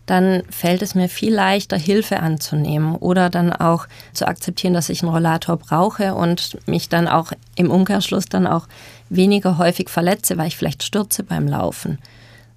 dann 0.08 0.44
fällt 0.50 0.82
es 0.82 0.96
mir 0.96 1.10
viel 1.10 1.34
leichter, 1.34 1.78
Hilfe 1.78 2.22
anzunehmen 2.22 2.96
oder 2.96 3.30
dann 3.30 3.52
auch 3.52 3.88
zu 4.14 4.26
akzeptieren, 4.28 4.74
dass 4.74 4.90
ich 4.90 5.04
einen 5.04 5.12
Rollator 5.12 5.58
brauche 5.58 6.16
und 6.16 6.58
mich 6.66 6.90
dann 6.90 7.08
auch 7.10 7.34
im 7.56 7.70
Umkehrschluss 7.70 8.26
dann 8.26 8.48
auch 8.48 8.68
weniger 9.10 9.58
häufig 9.58 9.90
verletze, 9.90 10.38
weil 10.38 10.48
ich 10.48 10.58
vielleicht 10.58 10.84
stürze 10.84 11.24
beim 11.24 11.48
Laufen. 11.48 12.00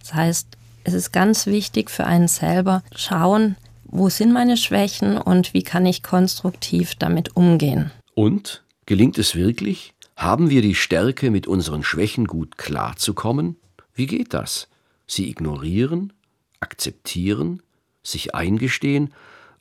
Das 0.01 0.15
heißt, 0.15 0.47
es 0.85 0.95
ist 0.95 1.13
ganz 1.13 1.47
wichtig 1.47 1.91
für 1.91 2.07
einen 2.07 2.29
selber 2.29 2.83
schauen, 2.95 3.57
wo 3.85 4.09
sind 4.09 4.33
meine 4.33 4.57
Schwächen 4.57 5.19
und 5.19 5.53
wie 5.53 5.63
kann 5.63 5.85
ich 5.87 6.03
konstruktiv 6.03 6.95
damit 6.95 7.37
umgehen. 7.37 7.91
Und 8.15 8.63
gelingt 8.87 9.19
es 9.19 9.35
wirklich? 9.35 9.93
Haben 10.17 10.51
wir 10.51 10.63
die 10.63 10.75
Stärke, 10.75 11.31
mit 11.31 11.47
unseren 11.47 11.83
Schwächen 11.83 12.27
gut 12.27 12.59
klarzukommen? 12.59 13.57
Wie 13.95 14.07
geht 14.07 14.35
das? 14.35 14.69
Sie 15.07 15.29
ignorieren? 15.29 16.13
akzeptieren, 16.61 17.63
sich 18.03 18.35
eingestehen 18.35 19.13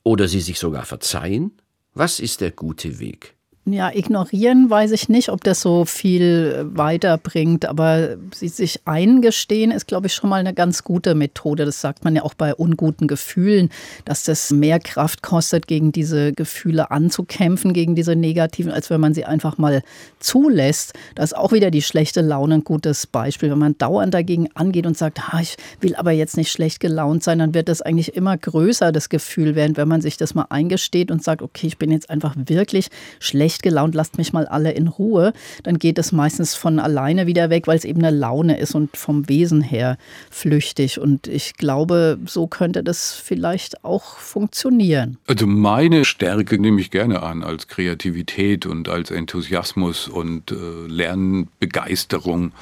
oder 0.04 0.28
sie 0.28 0.42
sich 0.42 0.60
sogar 0.60 0.86
verzeihen? 0.86 1.54
Was 1.94 2.20
ist 2.20 2.42
der 2.42 2.52
gute 2.52 3.00
Weg? 3.00 3.36
Ja, 3.72 3.92
ignorieren 3.94 4.70
weiß 4.70 4.92
ich 4.92 5.10
nicht, 5.10 5.30
ob 5.30 5.44
das 5.44 5.62
so 5.62 5.86
viel 5.86 6.66
weiterbringt, 6.74 7.66
aber 7.66 8.18
sie 8.34 8.48
sich 8.48 8.82
eingestehen 8.86 9.72
ist, 9.72 9.88
glaube 9.88 10.08
ich, 10.08 10.14
schon 10.14 10.30
mal 10.30 10.40
eine 10.40 10.54
ganz 10.54 10.84
gute 10.84 11.14
Methode. 11.14 11.66
Das 11.66 11.82
sagt 11.82 12.04
man 12.04 12.16
ja 12.16 12.24
auch 12.24 12.34
bei 12.34 12.56
unguten 12.56 13.08
Gefühlen, 13.08 13.70
dass 14.06 14.24
das 14.24 14.52
mehr 14.52 14.80
Kraft 14.80 15.22
kostet, 15.22 15.68
gegen 15.68 15.92
diese 15.92 16.34
Gefühle 16.34 16.90
anzukämpfen, 16.90 17.74
gegen 17.74 17.96
diese 17.96 18.16
negativen, 18.16 18.72
als 18.72 18.90
wenn 18.90 19.02
man 19.02 19.14
sie 19.14 19.26
einfach 19.26 19.58
mal 19.58 19.84
zulässt. 20.20 20.94
Da 21.16 21.24
ist 21.24 21.36
auch 21.36 21.52
wieder 21.52 21.70
die 21.70 21.82
schlechte 21.82 22.22
Laune 22.22 22.56
ein 22.56 22.64
gutes 22.64 23.06
Beispiel. 23.08 23.52
Wenn 23.52 23.60
man 23.60 23.78
dauernd 23.78 24.14
dagegen 24.14 24.50
angeht 24.56 24.88
und 24.88 24.98
sagt, 24.98 25.20
ah, 25.32 25.40
ich 25.42 25.58
will 25.80 25.96
aber 25.96 26.12
jetzt 26.12 26.38
nicht 26.38 26.52
schlecht 26.52 26.80
gelaunt 26.80 27.24
sein, 27.24 27.40
dann 27.40 27.54
wird 27.54 27.70
das 27.70 27.82
eigentlich 27.82 28.16
immer 28.16 28.38
größer, 28.38 28.92
das 28.92 29.10
Gefühl, 29.10 29.56
während 29.56 29.78
wenn 29.78 29.88
man 29.88 30.02
sich 30.02 30.18
das 30.18 30.34
mal 30.34 30.48
eingesteht 30.50 31.12
und 31.12 31.24
sagt, 31.24 31.42
okay, 31.42 31.68
ich 31.68 31.78
bin 31.78 31.92
jetzt 31.92 32.10
einfach 32.10 32.36
wirklich 32.36 32.90
schlecht 33.20 33.59
schlecht 33.60 33.64
gelaunt, 33.64 33.96
lasst 33.96 34.18
mich 34.18 34.34
mal 34.34 34.48
alle 34.48 34.72
in 34.72 34.88
Ruhe, 34.88 35.34
dann 35.64 35.78
geht 35.80 35.98
es 35.98 36.12
meistens 36.12 36.56
von 36.56 36.80
alleine 36.80 37.28
wieder 37.28 37.50
weg, 37.50 37.68
weil 37.68 37.78
es 37.78 37.86
eben 37.86 38.04
eine 38.04 38.16
Laune 38.16 38.58
ist 38.58 38.76
und 38.76 38.96
vom 38.96 39.28
Wesen 39.28 39.62
her 39.62 39.98
flüchtig. 40.30 41.00
Und 41.00 41.28
ich 41.28 41.54
glaube, 41.56 42.18
so 42.26 42.48
könnte 42.48 42.84
das 42.84 43.14
vielleicht 43.14 43.84
auch 43.84 44.18
funktionieren. 44.18 45.18
Also 45.28 45.46
meine 45.48 46.06
Stärke 46.06 46.60
nehme 46.60 46.82
ich 46.82 46.92
gerne 46.92 47.22
an 47.24 47.44
als 47.44 47.68
Kreativität 47.68 48.66
und 48.66 48.90
als 48.90 49.12
Enthusiasmus 49.12 50.08
und 50.08 50.52
äh, 50.52 50.88
Lernbegeisterung. 50.88 52.54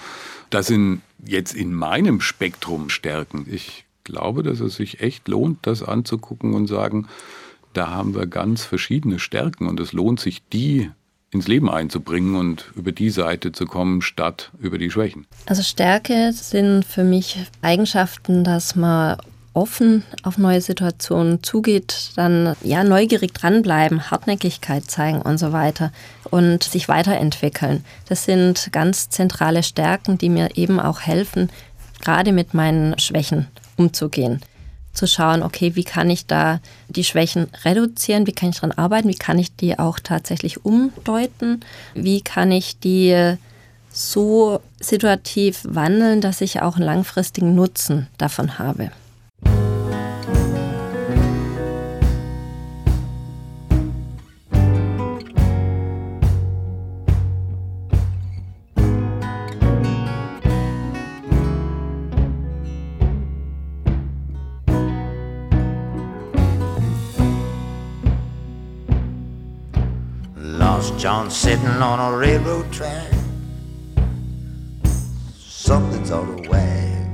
Das 0.49 0.67
sind 0.67 1.01
jetzt 1.25 1.53
in 1.53 1.73
meinem 1.73 2.21
Spektrum 2.21 2.89
Stärken. 2.89 3.45
Ich 3.49 3.85
glaube, 4.03 4.43
dass 4.43 4.61
es 4.61 4.75
sich 4.75 5.01
echt 5.01 5.27
lohnt, 5.27 5.59
das 5.63 5.83
anzugucken 5.83 6.53
und 6.53 6.67
sagen, 6.67 7.07
da 7.77 7.89
haben 7.89 8.15
wir 8.15 8.25
ganz 8.25 8.63
verschiedene 8.63 9.19
Stärken 9.19 9.67
und 9.67 9.79
es 9.79 9.93
lohnt 9.93 10.19
sich, 10.19 10.41
die 10.49 10.89
ins 11.31 11.47
Leben 11.47 11.69
einzubringen 11.69 12.35
und 12.35 12.71
über 12.75 12.91
die 12.91 13.09
Seite 13.11 13.51
zu 13.51 13.65
kommen, 13.65 14.01
statt 14.01 14.51
über 14.59 14.77
die 14.77 14.89
Schwächen. 14.89 15.27
Also 15.45 15.61
Stärke 15.61 16.31
sind 16.33 16.85
für 16.85 17.03
mich 17.03 17.37
Eigenschaften, 17.61 18.43
dass 18.43 18.75
man 18.75 19.17
offen 19.53 20.03
auf 20.23 20.37
neue 20.37 20.61
Situationen 20.61 21.43
zugeht, 21.43 22.11
dann 22.15 22.55
ja 22.63 22.83
neugierig 22.83 23.33
dranbleiben, 23.33 24.09
Hartnäckigkeit 24.09 24.89
zeigen 24.89 25.21
und 25.21 25.37
so 25.37 25.51
weiter 25.51 25.91
und 26.29 26.63
sich 26.63 26.87
weiterentwickeln. 26.87 27.83
Das 28.07 28.25
sind 28.25 28.69
ganz 28.71 29.09
zentrale 29.09 29.63
Stärken, 29.63 30.17
die 30.17 30.29
mir 30.29 30.55
eben 30.55 30.79
auch 30.79 31.01
helfen, 31.01 31.49
gerade 31.99 32.31
mit 32.31 32.53
meinen 32.53 32.97
Schwächen 32.97 33.47
umzugehen 33.75 34.41
zu 34.97 35.07
schauen, 35.07 35.43
okay, 35.43 35.75
wie 35.75 35.83
kann 35.83 36.09
ich 36.09 36.25
da 36.25 36.59
die 36.89 37.03
Schwächen 37.03 37.47
reduzieren, 37.63 38.27
wie 38.27 38.33
kann 38.33 38.49
ich 38.49 38.55
daran 38.55 38.71
arbeiten, 38.71 39.07
wie 39.07 39.15
kann 39.15 39.39
ich 39.39 39.55
die 39.55 39.77
auch 39.77 39.99
tatsächlich 39.99 40.65
umdeuten, 40.65 41.61
wie 41.93 42.21
kann 42.21 42.51
ich 42.51 42.79
die 42.79 43.35
so 43.91 44.59
situativ 44.79 45.61
wandeln, 45.63 46.19
dass 46.19 46.41
ich 46.41 46.61
auch 46.61 46.75
einen 46.75 46.85
langfristigen 46.85 47.55
Nutzen 47.55 48.07
davon 48.17 48.59
habe. 48.59 48.91
John 70.77 71.31
sitting 71.31 71.65
on 71.65 71.99
a 71.99 72.15
railroad 72.15 72.71
track. 72.71 73.11
Something's 75.35 76.11
out 76.11 76.29
of 76.29 76.47
whack. 76.47 77.07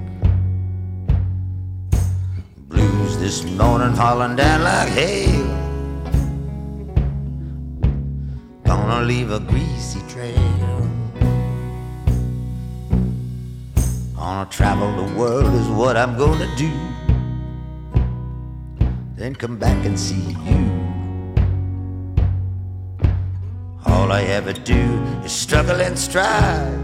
Blues 2.67 3.17
this 3.19 3.43
morning 3.43 3.95
falling 3.95 4.35
down 4.35 4.63
like 4.63 4.89
hail. 4.89 5.45
Gonna 8.65 9.05
leave 9.05 9.31
a 9.31 9.39
greasy 9.39 10.01
trail. 10.09 10.89
Gonna 14.15 14.49
travel 14.49 15.05
the 15.05 15.13
world 15.15 15.53
is 15.53 15.67
what 15.69 15.95
I'm 15.95 16.17
gonna 16.17 16.53
do. 16.57 16.71
Then 19.15 19.33
come 19.35 19.57
back 19.57 19.85
and 19.85 19.97
see 19.97 20.35
you. 20.49 21.02
All 24.03 24.11
I 24.11 24.23
ever 24.23 24.51
do 24.51 24.83
is 25.23 25.31
struggle 25.31 25.79
and 25.79 25.97
strive. 25.97 26.77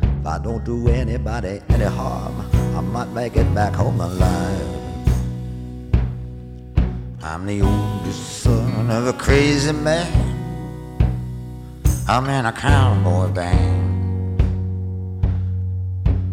If 0.00 0.26
I 0.26 0.38
don't 0.38 0.64
do 0.64 0.88
anybody 0.88 1.60
any 1.68 1.84
harm, 1.84 2.34
I 2.74 2.80
might 2.80 3.10
make 3.10 3.36
it 3.36 3.54
back 3.54 3.74
home 3.74 4.00
alive. 4.00 4.68
I'm 7.22 7.44
the 7.44 7.60
oldest 7.60 8.40
son 8.42 8.90
of 8.90 9.06
a 9.06 9.12
crazy 9.12 9.72
man. 9.72 10.08
I'm 12.08 12.26
in 12.26 12.46
a 12.46 12.52
cowboy 12.52 13.28
band. 13.28 14.40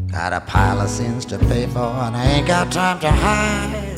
Got 0.09 0.31
a 0.31 0.39
pile 0.39 0.79
of 0.79 0.89
sins 0.89 1.25
to 1.25 1.37
pay 1.37 1.67
for, 1.67 1.79
and 1.79 2.15
I 2.15 2.23
ain't 2.31 2.47
got 2.47 2.71
time 2.71 3.01
to 3.01 3.11
hide. 3.11 3.88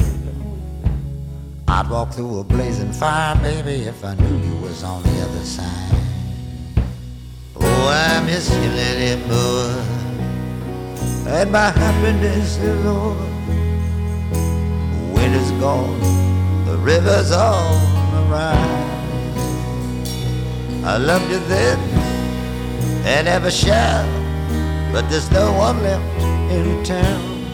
I'd 1.73 1.89
walk 1.89 2.11
through 2.11 2.39
a 2.39 2.43
blazing 2.43 2.91
fire, 2.91 3.33
baby, 3.37 3.85
if 3.85 4.03
I 4.03 4.13
knew 4.15 4.37
you 4.45 4.55
was 4.57 4.83
on 4.83 5.01
the 5.03 5.21
other 5.21 5.39
side. 5.39 5.95
Oh, 7.55 7.87
I 7.87 8.21
miss 8.25 8.49
you, 8.49 8.71
anymore. 8.91 9.71
And 11.33 11.49
my 11.49 11.71
happiness 11.71 12.57
is 12.57 12.85
over. 12.85 13.25
Winter's 15.13 15.51
gone, 15.61 15.97
the 16.65 16.77
river's 16.77 17.31
on 17.31 17.71
the 18.15 18.23
rise. 18.29 18.89
I 20.83 20.97
loved 20.97 21.31
you 21.31 21.39
then, 21.47 21.79
and 23.05 23.29
ever 23.29 23.49
shall, 23.49 24.05
but 24.91 25.09
there's 25.09 25.31
no 25.31 25.53
one 25.53 25.81
left 25.81 26.21
in 26.51 26.83
town. 26.83 27.45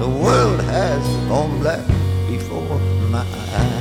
The 0.00 0.08
world 0.08 0.60
has 0.62 1.06
gone 1.28 1.60
black 1.60 2.01
my 3.12 3.20
eyes. 3.20 3.54
Uh, 3.54 3.71